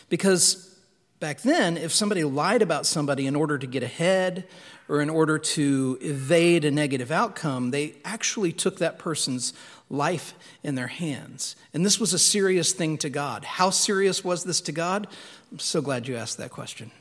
Because 0.10 0.77
back 1.22 1.41
then, 1.41 1.77
if 1.77 1.93
somebody 1.93 2.25
lied 2.25 2.62
about 2.62 2.86
somebody 2.86 3.25
in 3.25 3.36
order 3.36 3.58
to 3.58 3.65
get 3.65 3.81
ahead 3.81 4.46
or 4.89 5.01
in 5.01 5.10
order 5.10 5.39
to 5.39 5.98
evade 6.01 6.65
a 6.65 6.70
negative 6.70 7.12
outcome, 7.12 7.72
they 7.72 7.96
actually 8.03 8.51
took 8.51 8.79
that 8.79 9.00
person's 9.00 9.53
life 9.89 10.34
in 10.63 10.75
their 10.75 10.88
hands. 10.88 11.55
And 11.74 11.86
this 11.86 11.98
was 11.98 12.13
a 12.13 12.20
serious 12.20 12.74
thing 12.74 12.98
to 12.98 13.10
God. 13.10 13.46
How 13.46 13.70
serious 13.70 14.22
was 14.22 14.43
this 14.43 14.60
to 14.62 14.74
God? 14.74 15.08
I'm 15.50 15.60
so 15.60 15.81
glad 15.81 16.10
you 16.10 16.17
asked 16.17 16.38
that 16.39 16.51
question. 16.51 16.91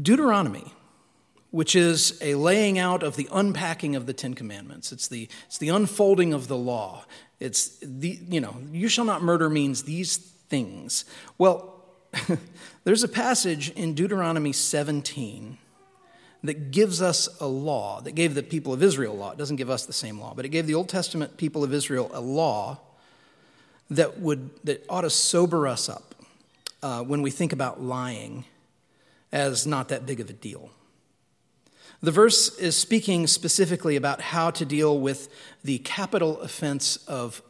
Deuteronomy 0.00 0.72
which 1.50 1.74
is 1.74 2.18
a 2.22 2.34
laying 2.36 2.78
out 2.78 3.02
of 3.02 3.16
the 3.16 3.28
unpacking 3.32 3.96
of 3.96 4.06
the 4.06 4.12
Ten 4.12 4.34
Commandments. 4.34 4.92
It's 4.92 5.08
the, 5.08 5.28
it's 5.46 5.58
the 5.58 5.68
unfolding 5.68 6.32
of 6.32 6.48
the 6.48 6.56
law. 6.56 7.04
It's 7.40 7.76
the, 7.78 8.18
you 8.28 8.40
know, 8.40 8.56
you 8.72 8.88
shall 8.88 9.04
not 9.04 9.22
murder 9.22 9.50
means 9.50 9.82
these 9.82 10.16
things. 10.16 11.04
Well, 11.38 11.84
there's 12.84 13.02
a 13.02 13.08
passage 13.08 13.70
in 13.70 13.94
Deuteronomy 13.94 14.52
17 14.52 15.58
that 16.42 16.70
gives 16.70 17.02
us 17.02 17.28
a 17.40 17.46
law, 17.46 18.00
that 18.00 18.12
gave 18.12 18.34
the 18.34 18.42
people 18.42 18.72
of 18.72 18.82
Israel 18.82 19.14
a 19.14 19.16
law. 19.16 19.30
It 19.32 19.38
doesn't 19.38 19.56
give 19.56 19.70
us 19.70 19.86
the 19.86 19.92
same 19.92 20.20
law, 20.20 20.32
but 20.34 20.44
it 20.44 20.48
gave 20.48 20.66
the 20.66 20.74
Old 20.74 20.88
Testament 20.88 21.36
people 21.36 21.64
of 21.64 21.74
Israel 21.74 22.10
a 22.14 22.20
law 22.20 22.78
that, 23.90 24.20
would, 24.20 24.50
that 24.64 24.84
ought 24.88 25.02
to 25.02 25.10
sober 25.10 25.66
us 25.66 25.88
up 25.88 26.14
uh, 26.82 27.02
when 27.02 27.22
we 27.22 27.30
think 27.30 27.52
about 27.52 27.82
lying 27.82 28.44
as 29.32 29.66
not 29.66 29.88
that 29.88 30.06
big 30.06 30.20
of 30.20 30.30
a 30.30 30.32
deal. 30.32 30.70
The 32.02 32.10
verse 32.10 32.56
is 32.58 32.76
speaking 32.76 33.26
specifically 33.26 33.96
about 33.96 34.20
how 34.20 34.50
to 34.52 34.64
deal 34.64 34.98
with 34.98 35.28
the 35.62 35.78
capital 35.78 36.40
offense 36.40 36.96
of 37.06 37.42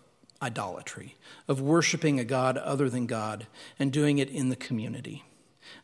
idolatry, 0.42 1.16
of 1.46 1.60
worshiping 1.60 2.18
a 2.18 2.24
God 2.24 2.56
other 2.58 2.90
than 2.90 3.06
God 3.06 3.46
and 3.78 3.92
doing 3.92 4.18
it 4.18 4.28
in 4.28 4.48
the 4.48 4.56
community. 4.56 5.24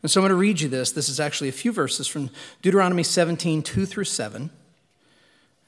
And 0.01 0.11
so 0.11 0.19
I'm 0.19 0.23
going 0.23 0.29
to 0.29 0.35
read 0.35 0.59
you 0.59 0.67
this. 0.67 0.91
This 0.91 1.09
is 1.09 1.19
actually 1.19 1.49
a 1.49 1.53
few 1.53 1.71
verses 1.71 2.07
from 2.07 2.29
Deuteronomy 2.61 3.03
17, 3.03 3.63
2 3.63 3.85
through 3.85 4.03
7. 4.03 4.49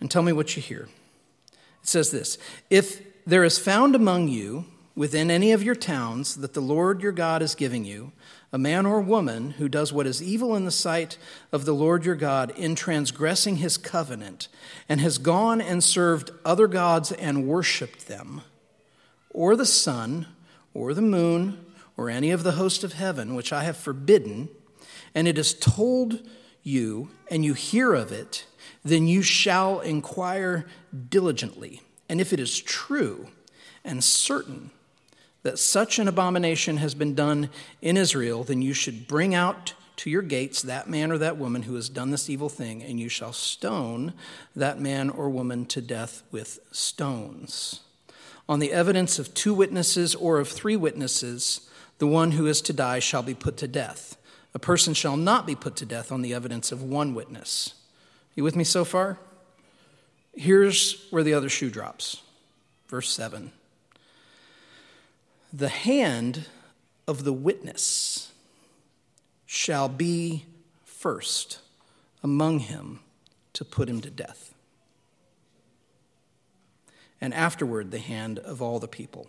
And 0.01 0.12
tell 0.12 0.22
me 0.22 0.34
what 0.34 0.56
you 0.56 0.62
hear. 0.62 0.89
It 1.82 1.88
says 1.88 2.12
this 2.12 2.38
If 2.70 3.01
there 3.25 3.44
is 3.44 3.58
found 3.58 3.96
among 3.96 4.27
you, 4.27 4.65
within 4.96 5.31
any 5.31 5.51
of 5.51 5.63
your 5.63 5.75
towns 5.75 6.36
that 6.38 6.53
the 6.53 6.62
Lord 6.62 7.01
your 7.01 7.12
God 7.12 7.41
is 7.41 7.55
giving 7.55 7.86
you, 7.86 8.12
a 8.51 8.58
man 8.58 8.86
or 8.86 9.00
woman 9.00 9.51
who 9.51 9.69
does 9.69 9.93
what 9.93 10.08
is 10.08 10.24
evil 10.24 10.55
in 10.55 10.65
the 10.65 10.72
sight 10.72 11.17
of 11.51 11.65
the 11.65 11.74
Lord 11.74 12.03
your 12.03 12.15
God 12.15 12.51
in 12.58 12.75
transgressing 12.75 13.58
his 13.58 13.77
covenant, 13.77 14.48
and 14.88 15.00
has 15.00 15.17
gone 15.17 15.62
and 15.62 15.84
served 15.84 16.31
other 16.43 16.67
gods 16.67 17.12
and 17.12 17.48
worshiped 17.48 18.08
them, 18.08 18.41
or 19.29 19.55
the 19.55 19.65
sun, 19.65 20.27
or 20.74 20.93
the 20.93 21.01
moon, 21.01 21.63
or 21.96 22.10
any 22.10 22.31
of 22.31 22.43
the 22.43 22.53
host 22.53 22.84
of 22.84 22.93
heaven, 22.93 23.36
which 23.36 23.53
I 23.53 23.63
have 23.63 23.77
forbidden, 23.77 24.50
and 25.13 25.27
it 25.27 25.38
is 25.38 25.53
told 25.53 26.27
you, 26.63 27.10
and 27.29 27.46
you 27.46 27.53
hear 27.53 27.93
of 27.93 28.12
it, 28.12 28.46
then 28.84 29.08
you 29.08 29.22
shall 29.22 29.79
inquire 29.81 30.65
diligently. 31.10 31.81
And 32.08 32.19
if 32.19 32.34
it 32.34 32.39
is 32.39 32.60
true 32.60 33.27
and 33.84 34.03
certain, 34.03 34.72
that 35.43 35.60
such 35.60 36.00
an 36.00 36.08
abomination 36.08 36.77
has 36.77 36.93
been 36.93 37.15
done 37.15 37.50
in 37.81 37.98
Israel, 37.98 38.43
then 38.43 38.62
you 38.62 38.74
should 38.74 39.08
bring 39.08 39.34
out 39.34 39.74
to 39.98 40.10
your 40.10 40.22
gates 40.22 40.62
that 40.62 40.89
man 40.89 41.12
or 41.12 41.17
that 41.17 41.38
woman 41.38 41.63
who 41.63 41.75
has 41.75 41.89
done 41.89 42.12
this 42.12 42.29
evil 42.29 42.50
thing, 42.50 42.81
and 42.81 43.00
you 43.00 43.10
shall 43.10 43.34
stone 43.34 44.13
that 44.55 44.79
man 44.79 45.10
or 45.10 45.29
woman 45.29 45.65
to 45.65 45.81
death 45.81 46.24
with 46.31 46.60
stones. 46.72 47.81
On 48.48 48.60
the 48.60 48.72
evidence 48.72 49.19
of 49.19 49.34
two 49.34 49.53
witnesses 49.53 50.15
or 50.15 50.39
of 50.39 50.48
three 50.48 50.75
witnesses, 50.75 51.69
the 51.98 52.08
one 52.08 52.31
who 52.31 52.48
is 52.48 52.62
to 52.62 52.74
die 52.74 53.00
shall 53.00 53.22
be 53.22 53.34
put 53.34 53.58
to 53.58 53.67
death. 53.67 54.17
A 54.53 54.60
person 54.60 54.93
shall 54.93 55.17
not 55.17 55.46
be 55.46 55.53
put 55.53 55.75
to 55.75 55.86
death 55.86 56.12
on 56.12 56.22
the 56.22 56.34
evidence 56.34 56.72
of 56.72 56.81
one 56.81 57.13
witness. 57.13 57.75
You 58.36 58.43
with 58.43 58.55
me 58.55 58.63
so 58.63 58.86
far? 58.86 59.19
Here's 60.34 61.08
where 61.10 61.24
the 61.24 61.34
other 61.34 61.50
shoe 61.50 61.69
drops. 61.69 62.22
Verse 62.88 63.10
7 63.10 63.51
the 65.51 65.70
hand 65.70 66.46
of 67.08 67.24
the 67.24 67.34
witness 67.34 68.32
shall 69.46 69.89
be 69.89 70.46
first 70.84 71.60
among 72.22 72.60
him 72.60 73.00
to 73.53 73.65
put 73.65 73.89
him 73.89 74.00
to 74.01 74.10
death, 74.10 74.53
and 77.20 77.34
afterward 77.34 77.91
the 77.91 78.00
hand 78.00 78.39
of 78.39 78.62
all 78.62 78.79
the 78.79 78.88
people. 78.88 79.27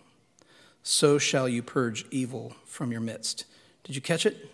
So 0.83 1.17
shall 1.17 1.47
you 1.47 1.61
purge 1.61 2.05
evil 2.11 2.55
from 2.65 2.91
your 2.91 3.01
midst. 3.01 3.45
Did 3.83 3.95
you 3.95 4.01
catch 4.01 4.25
it? 4.25 4.49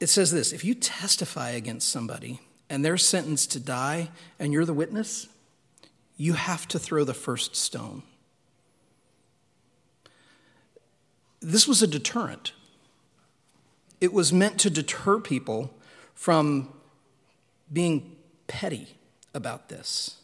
It 0.00 0.08
says 0.08 0.30
this 0.30 0.52
if 0.52 0.64
you 0.64 0.74
testify 0.74 1.50
against 1.50 1.88
somebody 1.88 2.40
and 2.70 2.84
they're 2.84 2.96
sentenced 2.96 3.50
to 3.52 3.60
die 3.60 4.10
and 4.38 4.52
you're 4.52 4.64
the 4.64 4.72
witness, 4.72 5.26
you 6.16 6.34
have 6.34 6.68
to 6.68 6.78
throw 6.78 7.04
the 7.04 7.14
first 7.14 7.56
stone. 7.56 8.02
This 11.40 11.68
was 11.68 11.82
a 11.82 11.86
deterrent. 11.86 12.52
It 14.00 14.12
was 14.12 14.32
meant 14.32 14.58
to 14.60 14.70
deter 14.70 15.20
people 15.20 15.74
from 16.14 16.72
being 17.72 18.16
petty 18.46 18.96
about 19.34 19.68
this. 19.68 20.16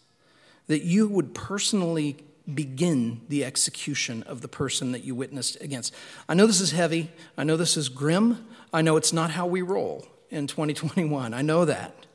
That 0.66 0.82
you 0.82 1.08
would 1.08 1.34
personally 1.34 2.16
begin 2.52 3.22
the 3.28 3.44
execution 3.44 4.22
of 4.24 4.40
the 4.40 4.48
person 4.48 4.92
that 4.92 5.04
you 5.04 5.14
witnessed 5.14 5.56
against. 5.60 5.94
I 6.28 6.34
know 6.34 6.46
this 6.46 6.60
is 6.60 6.72
heavy. 6.72 7.10
I 7.38 7.44
know 7.44 7.56
this 7.56 7.76
is 7.76 7.88
grim. 7.88 8.46
I 8.72 8.82
know 8.82 8.96
it's 8.96 9.12
not 9.12 9.30
how 9.30 9.46
we 9.46 9.62
roll 9.62 10.06
in 10.30 10.46
2021. 10.46 11.32
I 11.32 11.42
know 11.42 11.64
that. 11.64 12.06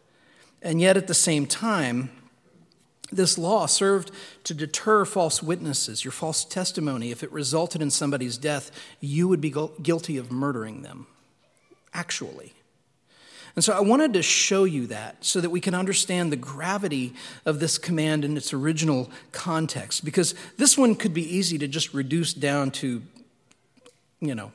And 0.61 0.81
yet, 0.81 0.97
at 0.97 1.07
the 1.07 1.13
same 1.13 1.45
time, 1.45 2.11
this 3.11 3.37
law 3.37 3.65
served 3.65 4.11
to 4.43 4.53
deter 4.53 5.05
false 5.05 5.41
witnesses, 5.41 6.03
your 6.03 6.11
false 6.11 6.45
testimony. 6.45 7.11
If 7.11 7.23
it 7.23 7.31
resulted 7.31 7.81
in 7.81 7.89
somebody's 7.89 8.37
death, 8.37 8.71
you 8.99 9.27
would 9.27 9.41
be 9.41 9.53
guilty 9.81 10.17
of 10.17 10.31
murdering 10.31 10.81
them, 10.83 11.07
actually. 11.93 12.53
And 13.55 13.63
so 13.63 13.73
I 13.73 13.81
wanted 13.81 14.13
to 14.13 14.21
show 14.21 14.63
you 14.63 14.87
that 14.87 15.25
so 15.25 15.41
that 15.41 15.49
we 15.49 15.59
can 15.59 15.73
understand 15.73 16.31
the 16.31 16.37
gravity 16.37 17.13
of 17.45 17.59
this 17.59 17.77
command 17.77 18.23
in 18.23 18.37
its 18.37 18.53
original 18.53 19.09
context. 19.31 20.05
Because 20.05 20.35
this 20.57 20.77
one 20.77 20.95
could 20.95 21.13
be 21.13 21.23
easy 21.23 21.57
to 21.57 21.67
just 21.67 21.93
reduce 21.93 22.33
down 22.33 22.71
to, 22.71 23.01
you 24.21 24.35
know, 24.35 24.51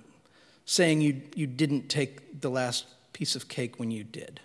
saying 0.65 1.01
you, 1.01 1.21
you 1.35 1.47
didn't 1.47 1.89
take 1.89 2.41
the 2.41 2.51
last 2.51 2.87
piece 3.13 3.37
of 3.37 3.49
cake 3.49 3.79
when 3.79 3.91
you 3.91 4.05
did. 4.05 4.41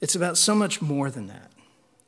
It's 0.00 0.14
about 0.14 0.38
so 0.38 0.54
much 0.54 0.80
more 0.80 1.10
than 1.10 1.26
that. 1.26 1.50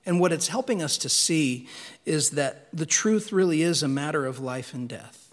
And 0.07 0.19
what 0.19 0.33
it's 0.33 0.49
helping 0.49 0.83
us 0.83 0.97
to 0.99 1.09
see 1.09 1.69
is 2.07 2.31
that 2.31 2.69
the 2.73 2.87
truth 2.87 3.33
really 3.33 3.63
is 3.63 3.83
a 3.83 3.89
matter 3.89 4.27
of 4.27 4.41
life 4.41 4.73
and 4.73 4.89
death. 4.89 5.29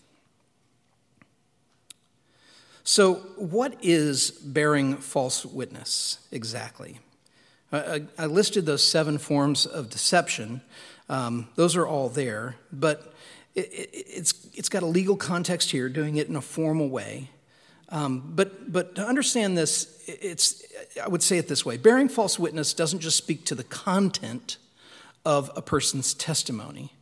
So, 2.83 3.15
what 3.35 3.75
is 3.81 4.31
bearing 4.31 4.95
false 4.97 5.45
witness 5.45 6.19
exactly? 6.31 6.99
I, 7.71 8.25
listed 8.27 8.65
those 8.65 8.81
seven 8.81 9.17
forms 9.17 9.65
of 9.65 9.89
deception. 9.89 10.61
Um, 11.09 11.49
those 11.55 11.75
are 11.75 11.85
all 11.85 12.07
there, 12.07 12.55
but 12.71 13.13
it, 13.55 13.65
it, 13.73 13.89
it's, 13.93 14.47
it's 14.53 14.69
got 14.69 14.83
a 14.83 14.85
legal 14.85 15.17
context 15.17 15.71
here, 15.71 15.89
doing 15.89 16.15
it 16.15 16.29
in 16.29 16.37
a 16.37 16.41
formal 16.41 16.87
way. 16.87 17.29
Um, 17.89 18.33
but, 18.35 18.71
but 18.71 18.95
to 18.95 19.05
understand 19.05 19.57
this, 19.57 20.03
it's, 20.07 20.63
I 21.01 21.07
would 21.07 21.23
say 21.23 21.37
it 21.37 21.47
this 21.47 21.65
way 21.65 21.77
bearing 21.77 22.09
false 22.09 22.37
witness 22.37 22.73
doesn't 22.73 22.99
just 22.99 23.17
speak 23.17 23.45
to 23.45 23.55
the 23.55 23.63
content 23.63 24.57
of 25.25 25.51
a 25.55 25.61
person's 25.61 26.13
testimony, 26.13 26.93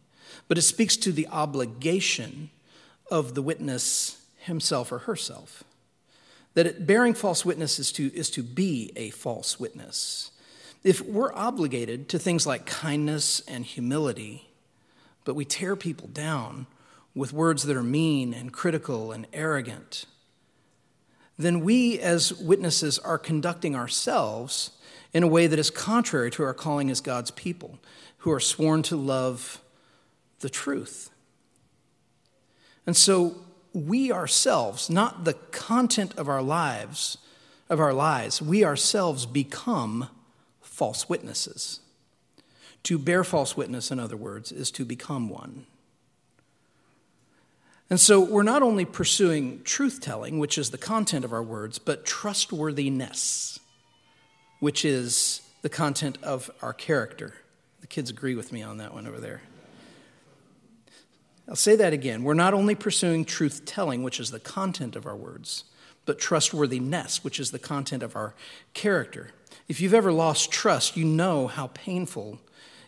but 0.47 0.57
it 0.57 0.63
speaks 0.63 0.97
to 0.97 1.11
the 1.11 1.27
obligation 1.27 2.49
of 3.09 3.35
the 3.35 3.41
witness 3.41 4.25
himself 4.37 4.91
or 4.91 4.99
herself. 4.99 5.63
That 6.53 6.67
it, 6.67 6.87
bearing 6.87 7.13
false 7.13 7.43
witness 7.43 7.79
is 7.79 7.91
to, 7.93 8.13
is 8.15 8.29
to 8.31 8.43
be 8.43 8.91
a 8.95 9.09
false 9.09 9.59
witness. 9.59 10.31
If 10.83 11.01
we're 11.01 11.33
obligated 11.33 12.07
to 12.09 12.19
things 12.19 12.45
like 12.45 12.65
kindness 12.65 13.41
and 13.47 13.65
humility, 13.65 14.49
but 15.23 15.35
we 15.35 15.45
tear 15.45 15.75
people 15.75 16.07
down 16.07 16.67
with 17.15 17.33
words 17.33 17.63
that 17.63 17.75
are 17.75 17.83
mean 17.83 18.33
and 18.33 18.53
critical 18.53 19.11
and 19.11 19.25
arrogant, 19.33 20.05
then 21.37 21.61
we 21.61 21.99
as 21.99 22.33
witnesses 22.33 22.97
are 22.99 23.17
conducting 23.17 23.75
ourselves 23.75 24.71
in 25.13 25.23
a 25.23 25.27
way 25.27 25.47
that 25.47 25.59
is 25.59 25.69
contrary 25.69 26.31
to 26.31 26.43
our 26.43 26.53
calling 26.53 26.89
as 26.89 27.01
God's 27.01 27.31
people, 27.31 27.79
who 28.19 28.31
are 28.31 28.39
sworn 28.39 28.83
to 28.83 28.95
love 28.95 29.61
the 30.39 30.49
truth. 30.49 31.09
And 32.85 32.95
so 32.95 33.35
we 33.73 34.11
ourselves, 34.11 34.89
not 34.89 35.25
the 35.25 35.33
content 35.51 36.13
of 36.15 36.27
our 36.29 36.41
lives, 36.41 37.17
of 37.69 37.79
our 37.79 37.93
lives, 37.93 38.41
we 38.41 38.63
ourselves 38.63 39.25
become 39.25 40.09
false 40.61 41.09
witnesses. 41.09 41.79
To 42.83 42.99
bear 42.99 43.23
false 43.23 43.57
witness, 43.57 43.91
in 43.91 43.99
other 43.99 44.17
words, 44.17 44.51
is 44.51 44.69
to 44.71 44.85
become 44.85 45.29
one. 45.29 45.65
And 47.89 47.99
so 47.99 48.19
we're 48.19 48.43
not 48.43 48.63
only 48.63 48.83
pursuing 48.83 49.61
truth 49.63 50.01
telling, 50.01 50.39
which 50.39 50.57
is 50.57 50.71
the 50.71 50.77
content 50.77 51.23
of 51.23 51.31
our 51.31 51.43
words, 51.43 51.77
but 51.77 52.05
trustworthiness, 52.05 53.59
which 54.59 54.83
is 54.83 55.41
the 55.61 55.69
content 55.69 56.17
of 56.23 56.49
our 56.61 56.73
character. 56.73 57.35
The 57.81 57.87
kids 57.87 58.09
agree 58.09 58.35
with 58.35 58.51
me 58.51 58.63
on 58.63 58.77
that 58.77 58.93
one 58.93 59.05
over 59.05 59.19
there. 59.19 59.41
I'll 61.47 61.55
say 61.55 61.75
that 61.75 61.93
again. 61.93 62.23
We're 62.23 62.33
not 62.33 62.55
only 62.55 62.73
pursuing 62.73 63.23
truth 63.23 63.65
telling, 63.65 64.01
which 64.01 64.19
is 64.19 64.31
the 64.31 64.39
content 64.39 64.95
of 64.95 65.05
our 65.05 65.15
words, 65.15 65.65
but 66.05 66.17
trustworthiness, 66.17 67.23
which 67.23 67.39
is 67.39 67.51
the 67.51 67.59
content 67.59 68.01
of 68.01 68.15
our 68.15 68.33
character. 68.73 69.29
If 69.67 69.79
you've 69.79 69.93
ever 69.93 70.11
lost 70.11 70.51
trust, 70.51 70.97
you 70.97 71.05
know 71.05 71.45
how 71.45 71.67
painful 71.67 72.39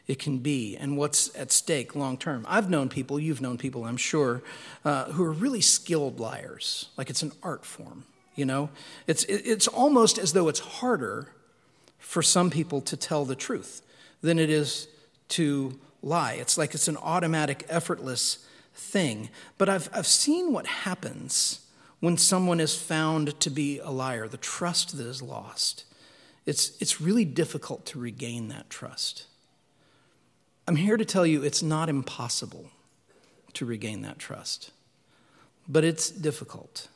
it 0.08 0.20
can 0.20 0.38
be 0.40 0.78
and 0.78 0.98
what's 0.98 1.36
at 1.36 1.52
stake 1.52 1.96
long 1.96 2.18
term. 2.18 2.46
I've 2.48 2.70
known 2.70 2.90
people, 2.90 3.20
you've 3.20 3.42
known 3.42 3.58
people, 3.58 3.86
I'm 3.86 3.98
sure, 3.98 4.42
uh, 4.86 5.06
who 5.06 5.24
are 5.24 5.32
really 5.32 5.62
skilled 5.62 6.20
liars, 6.20 6.90
like 6.98 7.10
it's 7.10 7.22
an 7.24 7.34
art 7.44 7.66
form. 7.66 8.06
You 8.36 8.46
know, 8.46 8.70
it's, 9.08 9.24
it's 9.26 9.68
almost 9.68 10.20
as 10.20 10.34
though 10.34 10.48
it's 10.48 10.60
harder 10.60 11.28
for 11.98 12.22
some 12.22 12.50
people 12.50 12.82
to 12.82 12.96
tell 12.96 13.26
the 13.26 13.36
truth 13.36 13.82
than 14.22 14.38
it 14.38 14.50
is 14.50 14.88
to 15.30 15.80
lie. 16.04 16.34
It's 16.34 16.58
like 16.58 16.74
it's 16.74 16.88
an 16.88 16.98
automatic, 16.98 17.66
effortless 17.68 18.46
thing. 18.74 19.30
But 19.58 19.70
I've, 19.70 19.90
I've 19.92 20.08
seen 20.08 20.54
what 20.54 20.68
happens 20.68 21.62
when 22.00 22.16
someone 22.16 22.60
is 22.60 22.76
found 22.76 23.40
to 23.40 23.50
be 23.50 23.80
a 23.80 23.90
liar, 23.90 24.28
the 24.28 24.38
trust 24.38 24.98
that 24.98 25.08
is 25.08 25.22
lost. 25.22 25.84
It's, 26.46 26.80
it's 26.80 27.02
really 27.02 27.26
difficult 27.26 27.86
to 27.88 28.00
regain 28.00 28.50
that 28.50 28.70
trust. 28.70 29.26
I'm 30.68 30.76
here 30.76 30.98
to 30.98 31.06
tell 31.06 31.26
you 31.26 31.44
it's 31.44 31.64
not 31.64 31.88
impossible 31.88 32.70
to 33.54 33.66
regain 33.66 34.02
that 34.02 34.20
trust, 34.20 34.72
but 35.68 35.84
it's 35.84 36.10
difficult. 36.10 36.90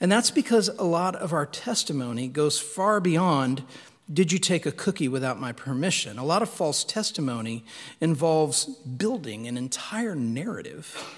And 0.00 0.10
that's 0.10 0.30
because 0.30 0.68
a 0.68 0.84
lot 0.84 1.14
of 1.14 1.32
our 1.32 1.46
testimony 1.46 2.28
goes 2.28 2.58
far 2.58 3.00
beyond 3.00 3.62
did 4.12 4.32
you 4.32 4.38
take 4.38 4.66
a 4.66 4.72
cookie 4.72 5.08
without 5.08 5.40
my 5.40 5.52
permission? 5.52 6.18
A 6.18 6.24
lot 6.24 6.42
of 6.42 6.50
false 6.50 6.84
testimony 6.84 7.64
involves 8.02 8.66
building 8.66 9.46
an 9.46 9.56
entire 9.56 10.14
narrative 10.14 11.16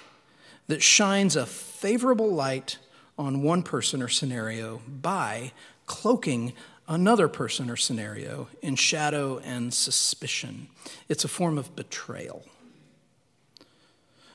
that 0.69 0.85
shines 0.85 1.35
a 1.35 1.47
favorable 1.47 2.31
light 2.31 2.79
on 3.19 3.43
one 3.43 3.65
person 3.65 4.01
or 4.01 4.09
scenario 4.09 4.83
by 4.87 5.51
cloaking 5.87 6.53
another 6.89 7.29
person 7.29 7.71
or 7.71 7.77
scenario 7.77 8.49
in 8.63 8.77
shadow 8.77 9.39
and 9.39 9.73
suspicion. 9.73 10.69
It's 11.09 11.25
a 11.25 11.29
form 11.29 11.59
of 11.59 11.75
betrayal. 11.75 12.45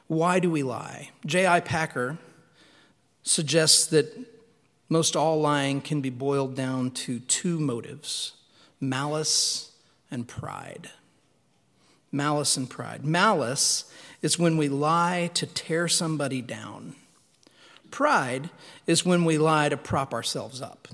Why 0.07 0.39
do 0.39 0.49
we 0.49 0.63
lie? 0.63 1.11
J.I. 1.25 1.61
Packer 1.61 2.17
suggests 3.23 3.85
that 3.87 4.13
most 4.89 5.15
all 5.15 5.39
lying 5.39 5.79
can 5.79 6.01
be 6.01 6.09
boiled 6.09 6.55
down 6.55 6.91
to 6.91 7.19
two 7.19 7.59
motives 7.59 8.33
malice 8.81 9.71
and 10.09 10.27
pride. 10.27 10.89
Malice 12.11 12.57
and 12.57 12.69
pride. 12.69 13.05
Malice 13.05 13.89
is 14.21 14.37
when 14.37 14.57
we 14.57 14.67
lie 14.67 15.29
to 15.33 15.45
tear 15.45 15.87
somebody 15.87 16.41
down. 16.41 16.95
Pride 17.89 18.49
is 18.85 19.05
when 19.05 19.23
we 19.23 19.37
lie 19.37 19.69
to 19.69 19.77
prop 19.77 20.13
ourselves 20.13 20.61
up 20.61 20.89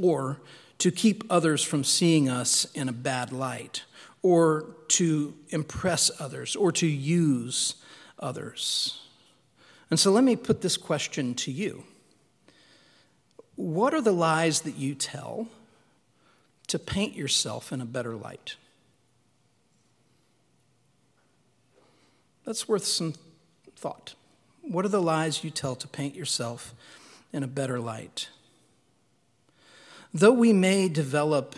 or 0.00 0.40
to 0.78 0.90
keep 0.90 1.24
others 1.28 1.62
from 1.62 1.84
seeing 1.84 2.28
us 2.28 2.64
in 2.74 2.88
a 2.88 2.92
bad 2.92 3.32
light, 3.32 3.84
or 4.22 4.74
to 4.88 5.34
impress 5.50 6.10
others, 6.20 6.56
or 6.56 6.72
to 6.72 6.86
use 6.86 7.74
others. 8.18 9.00
And 9.90 9.98
so 9.98 10.10
let 10.10 10.24
me 10.24 10.36
put 10.36 10.62
this 10.62 10.76
question 10.76 11.34
to 11.34 11.52
you 11.52 11.84
What 13.56 13.92
are 13.94 14.00
the 14.00 14.12
lies 14.12 14.62
that 14.62 14.76
you 14.76 14.94
tell 14.94 15.48
to 16.68 16.78
paint 16.78 17.14
yourself 17.14 17.72
in 17.72 17.80
a 17.80 17.86
better 17.86 18.14
light? 18.14 18.56
That's 22.44 22.66
worth 22.66 22.84
some 22.84 23.14
thought. 23.76 24.14
What 24.62 24.84
are 24.84 24.88
the 24.88 25.02
lies 25.02 25.44
you 25.44 25.50
tell 25.50 25.74
to 25.76 25.88
paint 25.88 26.14
yourself 26.14 26.74
in 27.32 27.42
a 27.42 27.46
better 27.46 27.78
light? 27.78 28.28
Though 30.12 30.32
we 30.32 30.52
may 30.52 30.88
develop 30.88 31.56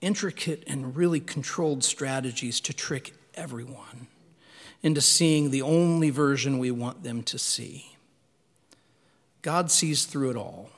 intricate 0.00 0.64
and 0.66 0.96
really 0.96 1.20
controlled 1.20 1.84
strategies 1.84 2.60
to 2.60 2.72
trick 2.72 3.12
everyone 3.34 4.06
into 4.82 5.00
seeing 5.00 5.50
the 5.50 5.62
only 5.62 6.10
version 6.10 6.58
we 6.58 6.70
want 6.70 7.02
them 7.02 7.22
to 7.24 7.38
see, 7.38 7.96
God 9.42 9.70
sees 9.70 10.06
through 10.06 10.30
it 10.30 10.36
all. 10.36 10.70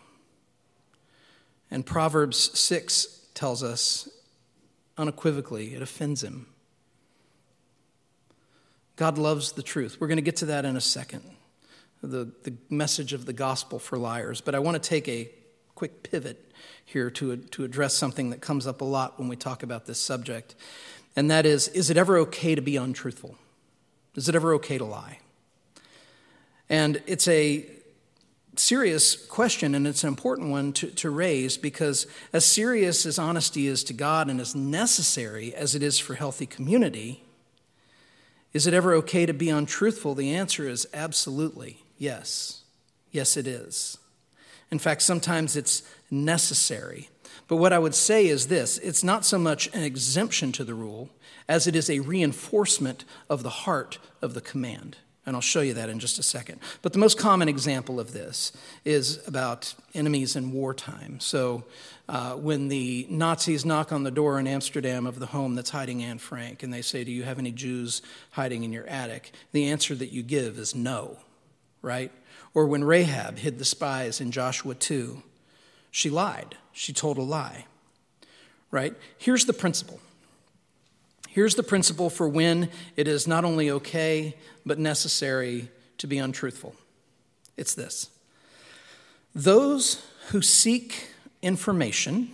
And 1.71 1.87
Proverbs 1.87 2.59
6 2.59 3.27
tells 3.35 3.63
us 3.63 4.09
unequivocally, 4.97 5.75
it 5.75 5.83
offends 5.83 6.23
him. 6.23 6.47
God 8.97 9.17
loves 9.17 9.53
the 9.53 9.63
truth. 9.63 9.99
We're 10.01 10.09
going 10.09 10.17
to 10.17 10.23
get 10.23 10.37
to 10.37 10.47
that 10.47 10.65
in 10.65 10.77
a 10.77 10.81
second, 10.81 11.23
the, 12.03 12.33
the 12.43 12.55
message 12.69 13.13
of 13.13 13.27
the 13.27 13.33
gospel 13.33 13.79
for 13.79 13.97
liars. 13.97 14.41
But 14.41 14.57
I 14.57 14.59
want 14.59 14.83
to 14.83 14.89
take 14.89 15.07
a 15.07 15.31
quick 15.79 16.03
pivot 16.03 16.51
here 16.85 17.09
to, 17.09 17.37
to 17.37 17.63
address 17.63 17.95
something 17.95 18.31
that 18.31 18.41
comes 18.41 18.67
up 18.67 18.81
a 18.81 18.85
lot 18.85 19.17
when 19.17 19.29
we 19.29 19.37
talk 19.37 19.63
about 19.63 19.87
this 19.87 20.01
subject. 20.01 20.57
And 21.15 21.31
that 21.31 21.47
is 21.47 21.69
Is 21.69 21.89
it 21.89 21.97
ever 21.97 22.19
okay 22.19 22.57
to 22.57 22.61
be 22.61 22.77
untruthful? 22.77 23.37
Is 24.17 24.29
it 24.29 24.35
ever 24.35 24.55
okay 24.55 24.77
to 24.77 24.85
lie? 24.85 25.21
And 26.69 27.01
it's 27.07 27.29
a 27.29 27.65
serious 28.57 29.15
question, 29.15 29.77
and 29.77 29.87
it's 29.87 30.03
an 30.03 30.09
important 30.09 30.51
one 30.51 30.73
to, 30.73 30.89
to 30.89 31.11
raise 31.11 31.57
because, 31.57 32.09
as 32.33 32.45
serious 32.45 33.07
as 33.07 33.17
honesty 33.17 33.69
is 33.69 33.85
to 33.85 33.93
God 33.93 34.29
and 34.29 34.41
as 34.41 34.57
necessary 34.57 35.55
as 35.55 35.77
it 35.77 35.83
is 35.85 35.97
for 36.01 36.15
healthy 36.15 36.45
community, 36.47 37.23
is 38.53 38.67
it 38.67 38.75
ever 38.75 38.95
okay 38.95 39.27
to 39.27 39.33
be 39.33 39.49
untruthful? 39.49 40.17
The 40.17 40.35
answer 40.35 40.69
is 40.69 40.89
absolutely 40.93 41.85
yes. 41.99 42.65
Yes, 43.13 43.37
it 43.37 43.47
is. 43.47 43.99
In 44.71 44.79
fact, 44.79 45.03
sometimes 45.03 45.57
it's 45.57 45.83
necessary. 46.11 47.09
But 47.47 47.57
what 47.57 47.73
I 47.73 47.79
would 47.79 47.95
say 47.95 48.27
is 48.27 48.49
this 48.49 48.79
it's 48.79 49.03
not 49.03 49.25
so 49.25 49.39
much 49.39 49.75
an 49.75 49.83
exemption 49.83 50.53
to 50.53 50.65
the 50.65 50.75
rule 50.75 51.11
as 51.49 51.67
it 51.67 51.75
is 51.75 51.89
a 51.89 52.01
reinforcement 52.01 53.05
of 53.31 53.43
the 53.43 53.51
heart 53.51 53.99
of 54.21 54.35
the 54.35 54.41
command. 54.41 54.99
And 55.25 55.37
I'll 55.37 55.43
show 55.43 55.61
you 55.61 55.75
that 55.75 55.91
in 55.91 55.99
just 55.99 56.19
a 56.19 56.23
second. 56.23 56.61
But 56.81 56.95
the 56.95 56.99
most 56.99 57.19
common 57.19 57.51
example 57.51 58.01
of 58.01 58.13
this 58.13 58.51
is 58.87 59.27
about 59.29 59.75
enemies 59.93 60.37
in 60.37 60.53
wartime. 60.53 61.21
So 61.21 61.65
uh, 62.09 62.33
when 62.33 62.69
the 62.69 63.07
Nazis 63.11 63.67
knock 63.67 63.93
on 63.93 64.05
the 64.05 64.11
door 64.11 64.41
in 64.41 64.47
Amsterdam 64.47 65.07
of 65.07 65.19
the 65.19 65.27
home 65.27 65.55
that's 65.55 65.69
hiding 65.69 66.03
Anne 66.03 66.17
Frank, 66.17 66.63
and 66.63 66.73
they 66.73 66.81
say, 66.81 67.05
Do 67.05 67.13
you 67.13 67.25
have 67.25 67.39
any 67.39 67.53
Jews 67.53 68.01
hiding 68.31 68.65
in 68.65 68.73
your 68.73 68.87
attic? 68.87 69.33
The 69.53 69.69
answer 69.69 69.95
that 69.97 70.13
you 70.13 70.23
give 70.23 70.59
is 70.59 70.75
no, 70.75 71.19
right? 71.83 72.11
Or 72.59 72.67
when 72.67 72.83
Rahab 72.83 73.39
hid 73.39 73.61
the 73.61 73.65
spies 73.65 74.21
in 74.21 74.33
Joshua 74.33 74.75
2, 74.75 75.23
she 75.93 76.11
lied. 76.11 76.57
She 76.73 76.93
told 76.93 77.17
a 77.17 77.23
lie, 77.23 77.67
right? 78.73 78.97
Here's 79.17 79.45
the 79.45 79.53
principle 79.53 80.01
Here's 81.29 81.55
the 81.55 81.63
principle 81.63 82.11
for 82.11 82.29
when 82.29 82.69
it 82.97 83.07
is 83.07 83.29
not 83.29 83.45
only 83.45 83.71
okay, 83.71 84.37
but 84.67 84.77
necessary 84.77 85.69
to 85.99 86.09
be 86.09 86.19
untruthful 86.19 86.75
it's 87.57 87.75
this 87.75 88.11
those 89.37 90.05
who 90.31 90.43
seek 90.43 91.11
information 91.43 92.29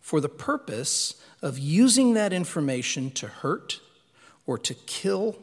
for 0.00 0.20
the 0.20 0.28
purpose 0.28 1.20
of 1.42 1.58
using 1.58 2.14
that 2.14 2.32
information 2.32 3.10
to 3.10 3.26
hurt 3.26 3.80
or 4.46 4.56
to 4.58 4.74
kill 4.74 5.34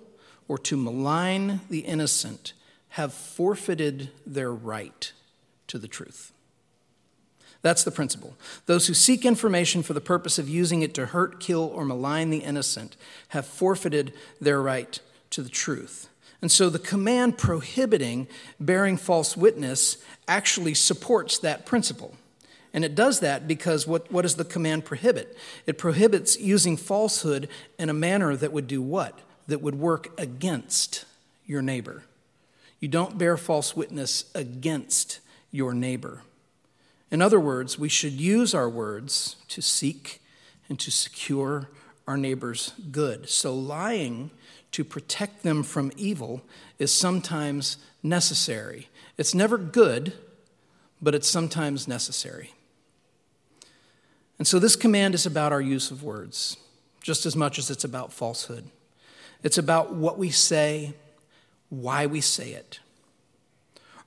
or 0.48 0.58
to 0.60 0.78
malign 0.78 1.60
the 1.70 1.80
innocent 1.80 2.54
have 2.96 3.14
forfeited 3.14 4.10
their 4.26 4.54
right 4.54 5.12
to 5.68 5.78
the 5.78 5.88
truth. 5.88 6.32
That's 7.62 7.84
the 7.84 7.92
principle. 7.92 8.38
Those 8.68 8.88
who 8.88 8.94
seek 8.94 9.26
information 9.26 9.84
for 9.84 9.92
the 9.92 10.00
purpose 10.00 10.40
of 10.40 10.48
using 10.48 10.82
it 10.82 10.94
to 10.94 11.08
hurt, 11.08 11.42
kill, 11.42 11.64
or 11.64 11.84
malign 11.84 12.30
the 12.30 12.38
innocent 12.38 12.96
have 13.30 13.46
forfeited 13.46 14.14
their 14.40 14.62
right 14.62 14.98
to 15.32 15.42
the 15.42 15.50
truth. 15.50 16.08
And 16.42 16.50
so 16.50 16.70
the 16.70 16.80
command 16.80 17.38
prohibiting 17.38 18.30
bearing 18.62 18.96
false 18.96 19.36
witness 19.36 19.98
actually 20.26 20.74
supports 20.74 21.38
that 21.40 21.66
principle. 21.66 22.16
And 22.74 22.86
it 22.86 22.96
does 22.96 23.20
that 23.20 23.46
because 23.46 23.86
what, 23.86 24.10
what 24.10 24.22
does 24.22 24.36
the 24.36 24.46
command 24.46 24.86
prohibit? 24.86 25.38
It 25.66 25.78
prohibits 25.78 26.40
using 26.40 26.78
falsehood 26.78 27.50
in 27.78 27.90
a 27.90 27.94
manner 27.94 28.38
that 28.38 28.54
would 28.54 28.68
do 28.68 28.82
what? 28.82 29.20
That 29.48 29.62
would 29.62 29.76
work 29.76 30.18
against 30.18 31.04
your 31.46 31.62
neighbor. 31.62 32.04
You 32.86 32.90
don't 32.90 33.18
bear 33.18 33.36
false 33.36 33.76
witness 33.76 34.26
against 34.36 35.20
your 35.50 35.74
neighbor. 35.74 36.22
In 37.10 37.20
other 37.20 37.40
words, 37.40 37.80
we 37.80 37.90
should 37.90 38.14
use 38.14 38.54
our 38.54 38.70
words 38.70 39.38
to 39.48 39.60
seek 39.60 40.22
and 40.70 40.80
to 40.80 40.92
secure 40.92 41.68
our 42.08 42.16
neighbor's 42.16 42.74
good. 42.92 43.28
So, 43.28 43.56
lying 43.56 44.30
to 44.70 44.84
protect 44.84 45.42
them 45.42 45.64
from 45.64 45.94
evil 45.98 46.44
is 46.78 46.94
sometimes 46.94 47.78
necessary. 48.04 48.88
It's 49.18 49.34
never 49.34 49.58
good, 49.58 50.14
but 51.02 51.16
it's 51.16 51.28
sometimes 51.28 51.88
necessary. 51.88 52.54
And 54.38 54.48
so, 54.48 54.60
this 54.60 54.76
command 54.76 55.16
is 55.16 55.26
about 55.26 55.52
our 55.52 55.60
use 55.60 55.90
of 55.90 56.04
words, 56.04 56.58
just 57.02 57.26
as 57.26 57.36
much 57.36 57.58
as 57.58 57.72
it's 57.72 57.84
about 57.84 58.14
falsehood. 58.14 58.66
It's 59.42 59.58
about 59.58 59.96
what 59.96 60.20
we 60.20 60.30
say, 60.30 60.94
why 61.82 62.06
we 62.06 62.22
say 62.22 62.52
it. 62.52 62.80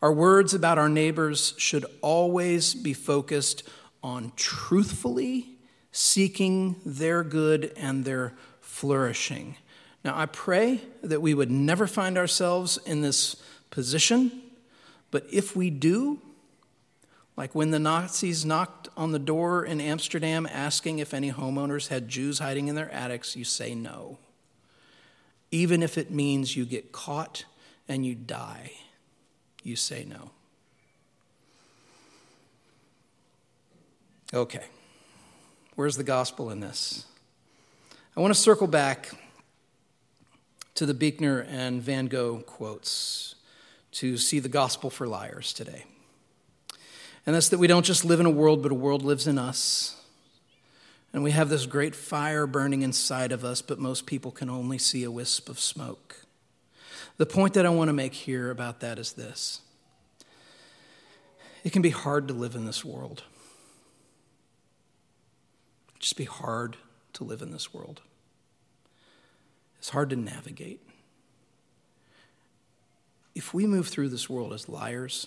Our 0.01 0.13
words 0.13 0.55
about 0.55 0.79
our 0.79 0.89
neighbors 0.89 1.55
should 1.59 1.85
always 2.03 2.75
be 2.75 2.93
focused 2.93 3.69
on 4.03 4.33
truthfully 4.37 5.59
seeking 5.91 6.77
their 6.87 7.25
good 7.25 7.73
and 7.77 8.05
their 8.05 8.35
flourishing. 8.61 9.57
Now, 10.05 10.17
I 10.17 10.27
pray 10.27 10.81
that 11.03 11.21
we 11.21 11.35
would 11.35 11.51
never 11.51 11.89
find 11.89 12.17
ourselves 12.17 12.79
in 12.87 13.03
this 13.03 13.37
position, 13.71 14.31
but 15.11 15.27
if 15.33 15.57
we 15.57 15.71
do, 15.71 16.21
like 17.37 17.55
when 17.55 17.73
the 17.73 17.79
Nazis 17.81 18.45
knocked 18.45 18.89
on 18.97 19.11
the 19.11 19.19
door 19.19 19.65
in 19.65 19.81
Amsterdam 19.81 20.47
asking 20.51 21.01
if 21.01 21.13
any 21.13 21.33
homeowners 21.33 21.89
had 21.89 22.09
Jews 22.09 22.39
hiding 22.39 22.69
in 22.69 22.77
their 22.77 22.91
attics, 22.93 23.35
you 23.37 23.45
say 23.45 23.75
no. 23.75 24.19
Even 25.51 25.83
if 25.83 25.99
it 25.99 26.11
means 26.11 26.57
you 26.57 26.65
get 26.65 26.93
caught 26.93 27.45
and 27.89 28.05
you 28.05 28.15
die 28.15 28.73
you 29.69 29.77
say 29.77 30.05
no. 30.05 30.31
Okay, 34.33 34.65
where's 35.75 35.97
the 35.97 36.05
gospel 36.05 36.51
in 36.51 36.61
this? 36.61 37.07
I 38.17 38.21
want 38.21 38.35
to 38.35 38.41
circle 38.41 38.67
back 38.67 39.11
to 40.75 40.87
the 40.87 40.95
Buechner 40.95 41.41
and 41.49 41.83
Van 41.83 42.07
Gogh 42.07 42.39
quotes 42.47 43.35
to 43.93 44.17
see 44.17 44.39
the 44.39 44.49
gospel 44.49 44.91
for 44.91 45.07
liars 45.07 45.53
today. 45.53 45.85
And 47.27 47.35
that's 47.35 47.49
that 47.51 47.59
we 47.59 47.67
don't 47.67 47.85
just 47.85 48.05
live 48.05 48.21
in 48.21 48.27
a 48.27 48.31
world, 48.31 48.63
but 48.63 48.73
a 48.73 48.77
world 48.77 49.03
lives 49.03 49.27
in 49.27 49.39
us. 49.39 49.97
And 51.13 51.23
we 51.23 51.31
have 51.31 51.49
this 51.49 51.65
great 51.67 51.95
fire 51.95 52.47
burning 52.47 52.83
inside 52.83 53.33
of 53.33 53.45
us, 53.45 53.63
but 53.63 53.79
most 53.79 54.07
people 54.07 54.31
can 54.31 54.51
only 54.51 54.79
see 54.79 55.05
a 55.05 55.11
wisp 55.11 55.49
of 55.49 55.59
smoke. 55.59 56.28
The 57.19 57.27
point 57.27 57.55
that 57.55 57.67
I 57.67 57.69
want 57.69 57.89
to 57.89 57.93
make 57.93 58.15
here 58.15 58.51
about 58.51 58.81
that 58.81 58.99
is 58.99 59.13
this 59.13 59.61
it 61.65 61.73
can 61.73 61.83
be 61.83 61.91
hard 61.91 62.29
to 62.29 62.35
live 62.35 62.55
in 62.55 62.65
this 62.65 62.85
world. 62.85 63.25
Just 65.99 66.17
be 66.17 66.25
hard 66.25 66.77
to 67.15 67.25
live 67.25 67.43
in 67.43 67.51
this 67.51 67.75
world. 67.75 68.01
It's 69.79 69.91
hard 69.91 70.11
to 70.11 70.17
navigate. 70.17 70.81
If 73.35 73.53
we 73.53 73.67
move 73.67 73.89
through 73.89 74.09
this 74.09 74.31
world 74.31 74.53
as 74.53 74.69
liars, 74.69 75.27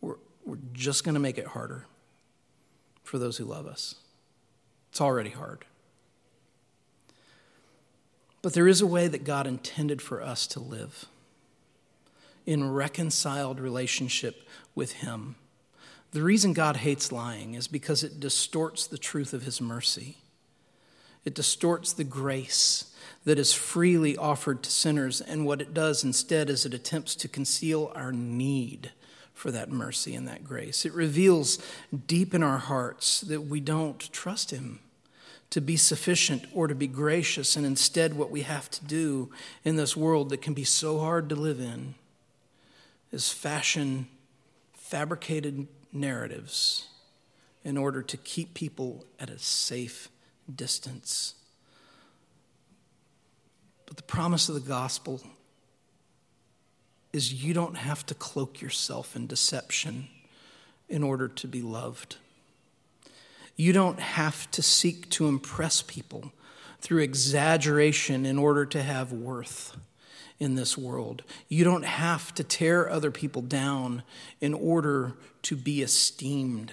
we're, 0.00 0.16
we're 0.44 0.58
just 0.72 1.04
going 1.04 1.14
to 1.14 1.20
make 1.20 1.38
it 1.38 1.46
harder 1.46 1.86
for 3.02 3.18
those 3.18 3.36
who 3.36 3.44
love 3.44 3.66
us. 3.66 3.94
It's 4.90 5.00
already 5.00 5.30
hard. 5.30 5.64
But 8.40 8.52
there 8.54 8.68
is 8.68 8.80
a 8.80 8.86
way 8.86 9.08
that 9.08 9.24
God 9.24 9.46
intended 9.46 10.00
for 10.00 10.22
us 10.22 10.46
to 10.48 10.60
live 10.60 11.06
in 12.46 12.72
reconciled 12.72 13.60
relationship 13.60 14.48
with 14.74 14.92
Him. 14.92 15.36
The 16.12 16.22
reason 16.22 16.52
God 16.52 16.78
hates 16.78 17.12
lying 17.12 17.54
is 17.54 17.68
because 17.68 18.02
it 18.02 18.20
distorts 18.20 18.86
the 18.86 18.96
truth 18.96 19.34
of 19.34 19.42
His 19.42 19.60
mercy. 19.60 20.18
It 21.24 21.34
distorts 21.34 21.92
the 21.92 22.04
grace 22.04 22.94
that 23.24 23.38
is 23.38 23.52
freely 23.52 24.16
offered 24.16 24.62
to 24.62 24.70
sinners, 24.70 25.20
and 25.20 25.44
what 25.44 25.60
it 25.60 25.74
does 25.74 26.04
instead 26.04 26.48
is 26.48 26.64
it 26.64 26.72
attempts 26.72 27.14
to 27.16 27.28
conceal 27.28 27.92
our 27.94 28.12
need 28.12 28.92
for 29.34 29.50
that 29.50 29.70
mercy 29.70 30.14
and 30.14 30.26
that 30.26 30.44
grace. 30.44 30.86
It 30.86 30.94
reveals 30.94 31.58
deep 32.06 32.32
in 32.32 32.42
our 32.42 32.58
hearts 32.58 33.20
that 33.20 33.42
we 33.42 33.60
don't 33.60 34.10
trust 34.12 34.52
Him 34.52 34.78
to 35.50 35.60
be 35.60 35.76
sufficient 35.76 36.44
or 36.52 36.68
to 36.68 36.74
be 36.74 36.86
gracious, 36.86 37.56
and 37.56 37.64
instead, 37.64 38.14
what 38.14 38.30
we 38.30 38.42
have 38.42 38.70
to 38.70 38.84
do 38.84 39.30
in 39.64 39.76
this 39.76 39.96
world 39.96 40.28
that 40.30 40.42
can 40.42 40.54
be 40.54 40.64
so 40.64 40.98
hard 40.98 41.28
to 41.28 41.36
live 41.36 41.60
in 41.60 41.94
is 43.10 43.32
fashion 43.32 44.08
fabricated 44.74 45.66
narratives 45.92 46.88
in 47.64 47.76
order 47.76 48.02
to 48.02 48.16
keep 48.16 48.54
people 48.54 49.04
at 49.18 49.30
a 49.30 49.38
safe 49.38 50.08
distance. 50.54 51.34
But 53.86 53.96
the 53.96 54.02
promise 54.02 54.48
of 54.48 54.54
the 54.54 54.60
gospel 54.60 55.22
is 57.12 57.42
you 57.42 57.54
don't 57.54 57.76
have 57.76 58.04
to 58.06 58.14
cloak 58.14 58.60
yourself 58.60 59.16
in 59.16 59.26
deception 59.26 60.08
in 60.88 61.02
order 61.02 61.28
to 61.28 61.46
be 61.46 61.62
loved. 61.62 62.16
You 63.58 63.72
don't 63.72 63.98
have 63.98 64.48
to 64.52 64.62
seek 64.62 65.10
to 65.10 65.26
impress 65.26 65.82
people 65.82 66.32
through 66.80 67.02
exaggeration 67.02 68.24
in 68.24 68.38
order 68.38 68.64
to 68.64 68.80
have 68.80 69.12
worth 69.12 69.76
in 70.38 70.54
this 70.54 70.78
world. 70.78 71.24
You 71.48 71.64
don't 71.64 71.84
have 71.84 72.32
to 72.36 72.44
tear 72.44 72.88
other 72.88 73.10
people 73.10 73.42
down 73.42 74.04
in 74.40 74.54
order 74.54 75.14
to 75.42 75.56
be 75.56 75.82
esteemed. 75.82 76.72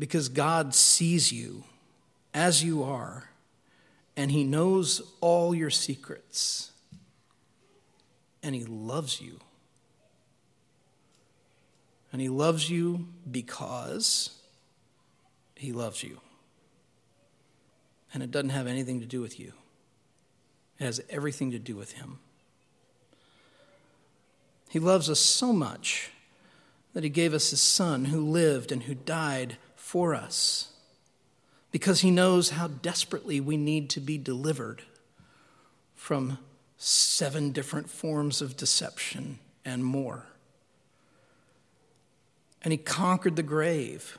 Because 0.00 0.28
God 0.28 0.74
sees 0.74 1.30
you 1.30 1.62
as 2.34 2.64
you 2.64 2.82
are, 2.82 3.30
and 4.16 4.32
He 4.32 4.42
knows 4.42 5.00
all 5.20 5.54
your 5.54 5.70
secrets, 5.70 6.72
and 8.42 8.52
He 8.52 8.64
loves 8.64 9.20
you. 9.20 9.38
And 12.12 12.20
He 12.20 12.28
loves 12.28 12.68
you 12.68 13.06
because 13.30 14.39
He 15.60 15.72
loves 15.72 16.02
you. 16.02 16.20
And 18.14 18.22
it 18.22 18.30
doesn't 18.30 18.48
have 18.48 18.66
anything 18.66 19.00
to 19.00 19.06
do 19.06 19.20
with 19.20 19.38
you, 19.38 19.52
it 20.78 20.84
has 20.84 21.02
everything 21.10 21.50
to 21.50 21.58
do 21.58 21.76
with 21.76 21.92
Him. 21.92 22.18
He 24.70 24.78
loves 24.78 25.10
us 25.10 25.20
so 25.20 25.52
much 25.52 26.12
that 26.94 27.04
He 27.04 27.10
gave 27.10 27.34
us 27.34 27.50
His 27.50 27.60
Son 27.60 28.06
who 28.06 28.26
lived 28.26 28.72
and 28.72 28.84
who 28.84 28.94
died 28.94 29.58
for 29.76 30.14
us 30.14 30.72
because 31.70 32.00
He 32.00 32.10
knows 32.10 32.50
how 32.50 32.68
desperately 32.68 33.38
we 33.38 33.58
need 33.58 33.90
to 33.90 34.00
be 34.00 34.16
delivered 34.16 34.84
from 35.94 36.38
seven 36.78 37.52
different 37.52 37.90
forms 37.90 38.40
of 38.40 38.56
deception 38.56 39.38
and 39.62 39.84
more. 39.84 40.24
And 42.62 42.72
He 42.72 42.78
conquered 42.78 43.36
the 43.36 43.42
grave 43.42 44.16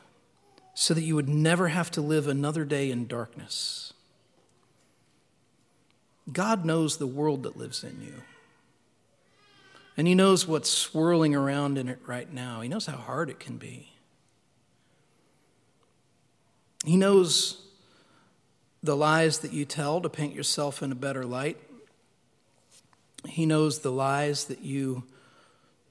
so 0.81 0.95
that 0.95 1.03
you 1.03 1.13
would 1.13 1.29
never 1.29 1.67
have 1.67 1.91
to 1.91 2.01
live 2.01 2.27
another 2.27 2.65
day 2.65 2.89
in 2.89 3.05
darkness. 3.05 3.93
God 6.33 6.65
knows 6.65 6.97
the 6.97 7.05
world 7.05 7.43
that 7.43 7.55
lives 7.55 7.83
in 7.83 8.01
you. 8.01 8.23
And 9.95 10.07
He 10.07 10.15
knows 10.15 10.47
what's 10.47 10.71
swirling 10.71 11.35
around 11.35 11.77
in 11.77 11.87
it 11.87 11.99
right 12.07 12.33
now. 12.33 12.61
He 12.61 12.67
knows 12.67 12.87
how 12.87 12.97
hard 12.97 13.29
it 13.29 13.39
can 13.39 13.57
be. 13.57 13.91
He 16.83 16.97
knows 16.97 17.61
the 18.81 18.95
lies 18.95 19.37
that 19.37 19.53
you 19.53 19.65
tell 19.65 20.01
to 20.01 20.09
paint 20.09 20.33
yourself 20.33 20.81
in 20.81 20.91
a 20.91 20.95
better 20.95 21.25
light. 21.25 21.59
He 23.27 23.45
knows 23.45 23.81
the 23.81 23.91
lies 23.91 24.45
that 24.45 24.61
you 24.61 25.03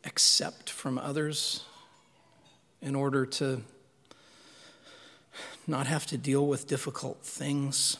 accept 0.02 0.68
from 0.68 0.98
others 0.98 1.62
in 2.82 2.96
order 2.96 3.24
to 3.24 3.62
not 5.66 5.86
have 5.86 6.06
to 6.06 6.18
deal 6.18 6.46
with 6.46 6.66
difficult 6.66 7.22
things. 7.22 7.98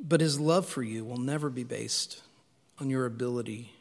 But 0.00 0.20
his 0.20 0.38
love 0.38 0.66
for 0.66 0.82
you 0.82 1.04
will 1.04 1.18
never 1.18 1.48
be 1.48 1.64
based 1.64 2.22
on 2.78 2.90
your 2.90 3.06
ability 3.06 3.72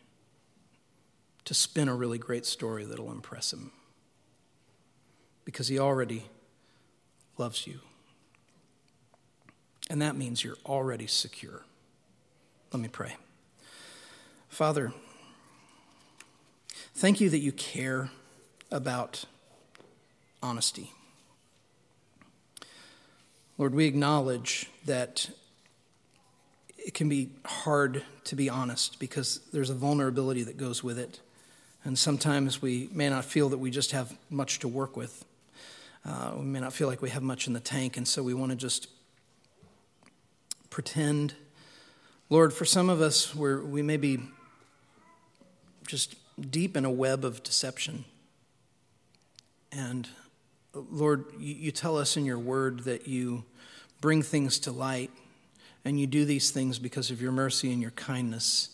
to 1.45 1.53
spin 1.53 1.89
a 1.89 1.95
really 1.95 2.17
great 2.17 2.45
story 2.45 2.85
that'll 2.85 3.11
impress 3.11 3.51
him. 3.51 3.71
Because 5.43 5.67
he 5.67 5.77
already 5.77 6.25
loves 7.37 7.67
you. 7.67 7.79
And 9.89 10.01
that 10.01 10.15
means 10.15 10.43
you're 10.43 10.57
already 10.65 11.07
secure. 11.07 11.63
Let 12.71 12.81
me 12.81 12.87
pray. 12.87 13.17
Father, 14.47 14.93
thank 16.95 17.19
you 17.19 17.29
that 17.29 17.39
you 17.39 17.51
care 17.51 18.09
about 18.71 19.25
honesty. 20.43 20.91
Lord, 23.57 23.73
we 23.73 23.85
acknowledge 23.85 24.69
that 24.85 25.29
it 26.77 26.93
can 26.93 27.07
be 27.07 27.29
hard 27.45 28.03
to 28.25 28.35
be 28.35 28.49
honest 28.49 28.99
because 28.99 29.39
there's 29.53 29.69
a 29.69 29.73
vulnerability 29.73 30.43
that 30.43 30.57
goes 30.57 30.83
with 30.83 30.99
it. 30.99 31.21
And 31.85 31.97
sometimes 31.97 32.61
we 32.61 32.89
may 32.91 33.09
not 33.09 33.25
feel 33.25 33.49
that 33.49 33.57
we 33.57 33.71
just 33.71 33.91
have 33.91 34.15
much 34.29 34.59
to 34.59 34.67
work 34.67 34.97
with. 34.97 35.25
Uh, 36.05 36.33
we 36.37 36.43
may 36.43 36.59
not 36.59 36.73
feel 36.73 36.87
like 36.87 37.01
we 37.01 37.09
have 37.09 37.23
much 37.23 37.47
in 37.47 37.53
the 37.53 37.59
tank, 37.59 37.95
and 37.95 38.07
so 38.07 38.21
we 38.21 38.33
want 38.33 38.51
to 38.51 38.57
just 38.57 38.87
pretend. 40.69 41.33
Lord, 42.29 42.53
for 42.53 42.65
some 42.65 42.89
of 42.89 42.99
us, 42.99 43.33
we 43.33 43.55
we 43.55 43.81
may 43.81 43.97
be 43.97 44.19
just 45.87 46.15
deep 46.49 46.75
in 46.75 46.83
a 46.83 46.91
web 46.91 47.23
of 47.23 47.43
deception. 47.43 48.05
And 49.71 50.09
Lord, 50.73 51.25
you, 51.39 51.71
tell 51.71 51.97
us 51.97 52.17
in 52.17 52.25
your 52.25 52.39
word 52.39 52.81
that 52.81 53.07
you 53.07 53.43
bring 54.01 54.23
things 54.23 54.59
to 54.59 54.71
light 54.71 55.11
and 55.85 55.99
you 55.99 56.07
do 56.07 56.25
these 56.25 56.49
things 56.49 56.79
because 56.79 57.11
of 57.11 57.21
your 57.21 57.31
mercy 57.31 57.71
and 57.71 57.81
your 57.81 57.91
kindness. 57.91 58.69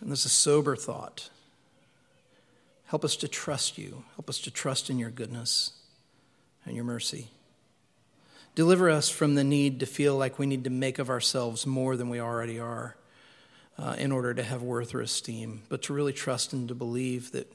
And 0.00 0.10
this 0.10 0.20
is 0.20 0.26
a 0.26 0.28
sober 0.30 0.74
thought. 0.74 1.30
Help 2.86 3.04
us 3.04 3.16
to 3.16 3.28
trust 3.28 3.78
you. 3.78 4.04
Help 4.16 4.28
us 4.28 4.38
to 4.40 4.50
trust 4.50 4.90
in 4.90 4.98
your 4.98 5.10
goodness 5.10 5.72
and 6.66 6.74
your 6.74 6.84
mercy. 6.84 7.28
Deliver 8.54 8.90
us 8.90 9.08
from 9.08 9.34
the 9.34 9.44
need 9.44 9.80
to 9.80 9.86
feel 9.86 10.16
like 10.16 10.38
we 10.38 10.46
need 10.46 10.64
to 10.64 10.70
make 10.70 10.98
of 10.98 11.10
ourselves 11.10 11.66
more 11.66 11.96
than 11.96 12.08
we 12.08 12.20
already 12.20 12.58
are 12.58 12.96
uh, 13.78 13.96
in 13.98 14.12
order 14.12 14.34
to 14.34 14.42
have 14.42 14.62
worth 14.62 14.94
or 14.94 15.00
esteem, 15.00 15.62
but 15.68 15.82
to 15.82 15.92
really 15.92 16.12
trust 16.12 16.52
and 16.52 16.68
to 16.68 16.74
believe 16.74 17.32
that 17.32 17.52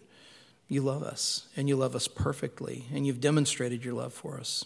you 0.69 0.81
love 0.81 1.03
us 1.03 1.47
and 1.57 1.67
you 1.67 1.75
love 1.75 1.95
us 1.95 2.07
perfectly 2.07 2.85
and 2.93 3.05
you've 3.05 3.19
demonstrated 3.19 3.83
your 3.83 3.95
love 3.95 4.13
for 4.13 4.39
us. 4.39 4.63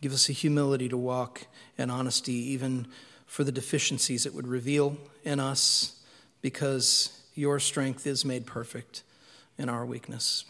Give 0.00 0.12
us 0.12 0.28
a 0.28 0.32
humility 0.32 0.88
to 0.88 0.96
walk 0.96 1.46
in 1.78 1.90
honesty, 1.90 2.32
even 2.52 2.86
for 3.26 3.44
the 3.44 3.52
deficiencies 3.52 4.26
it 4.26 4.34
would 4.34 4.46
reveal 4.46 4.96
in 5.22 5.40
us, 5.40 6.00
because 6.42 7.20
your 7.34 7.58
strength 7.58 8.06
is 8.06 8.24
made 8.24 8.46
perfect 8.46 9.02
in 9.56 9.68
our 9.68 9.86
weakness. 9.86 10.44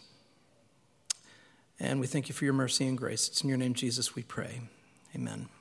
And 1.79 1.99
we 1.99 2.07
thank 2.07 2.27
you 2.27 2.35
for 2.35 2.45
your 2.45 2.53
mercy 2.53 2.87
and 2.87 2.97
grace. 2.97 3.27
It's 3.27 3.41
in 3.41 3.49
your 3.49 3.57
name, 3.57 3.73
Jesus, 3.73 4.15
we 4.15 4.23
pray. 4.23 4.61
Amen. 5.15 5.54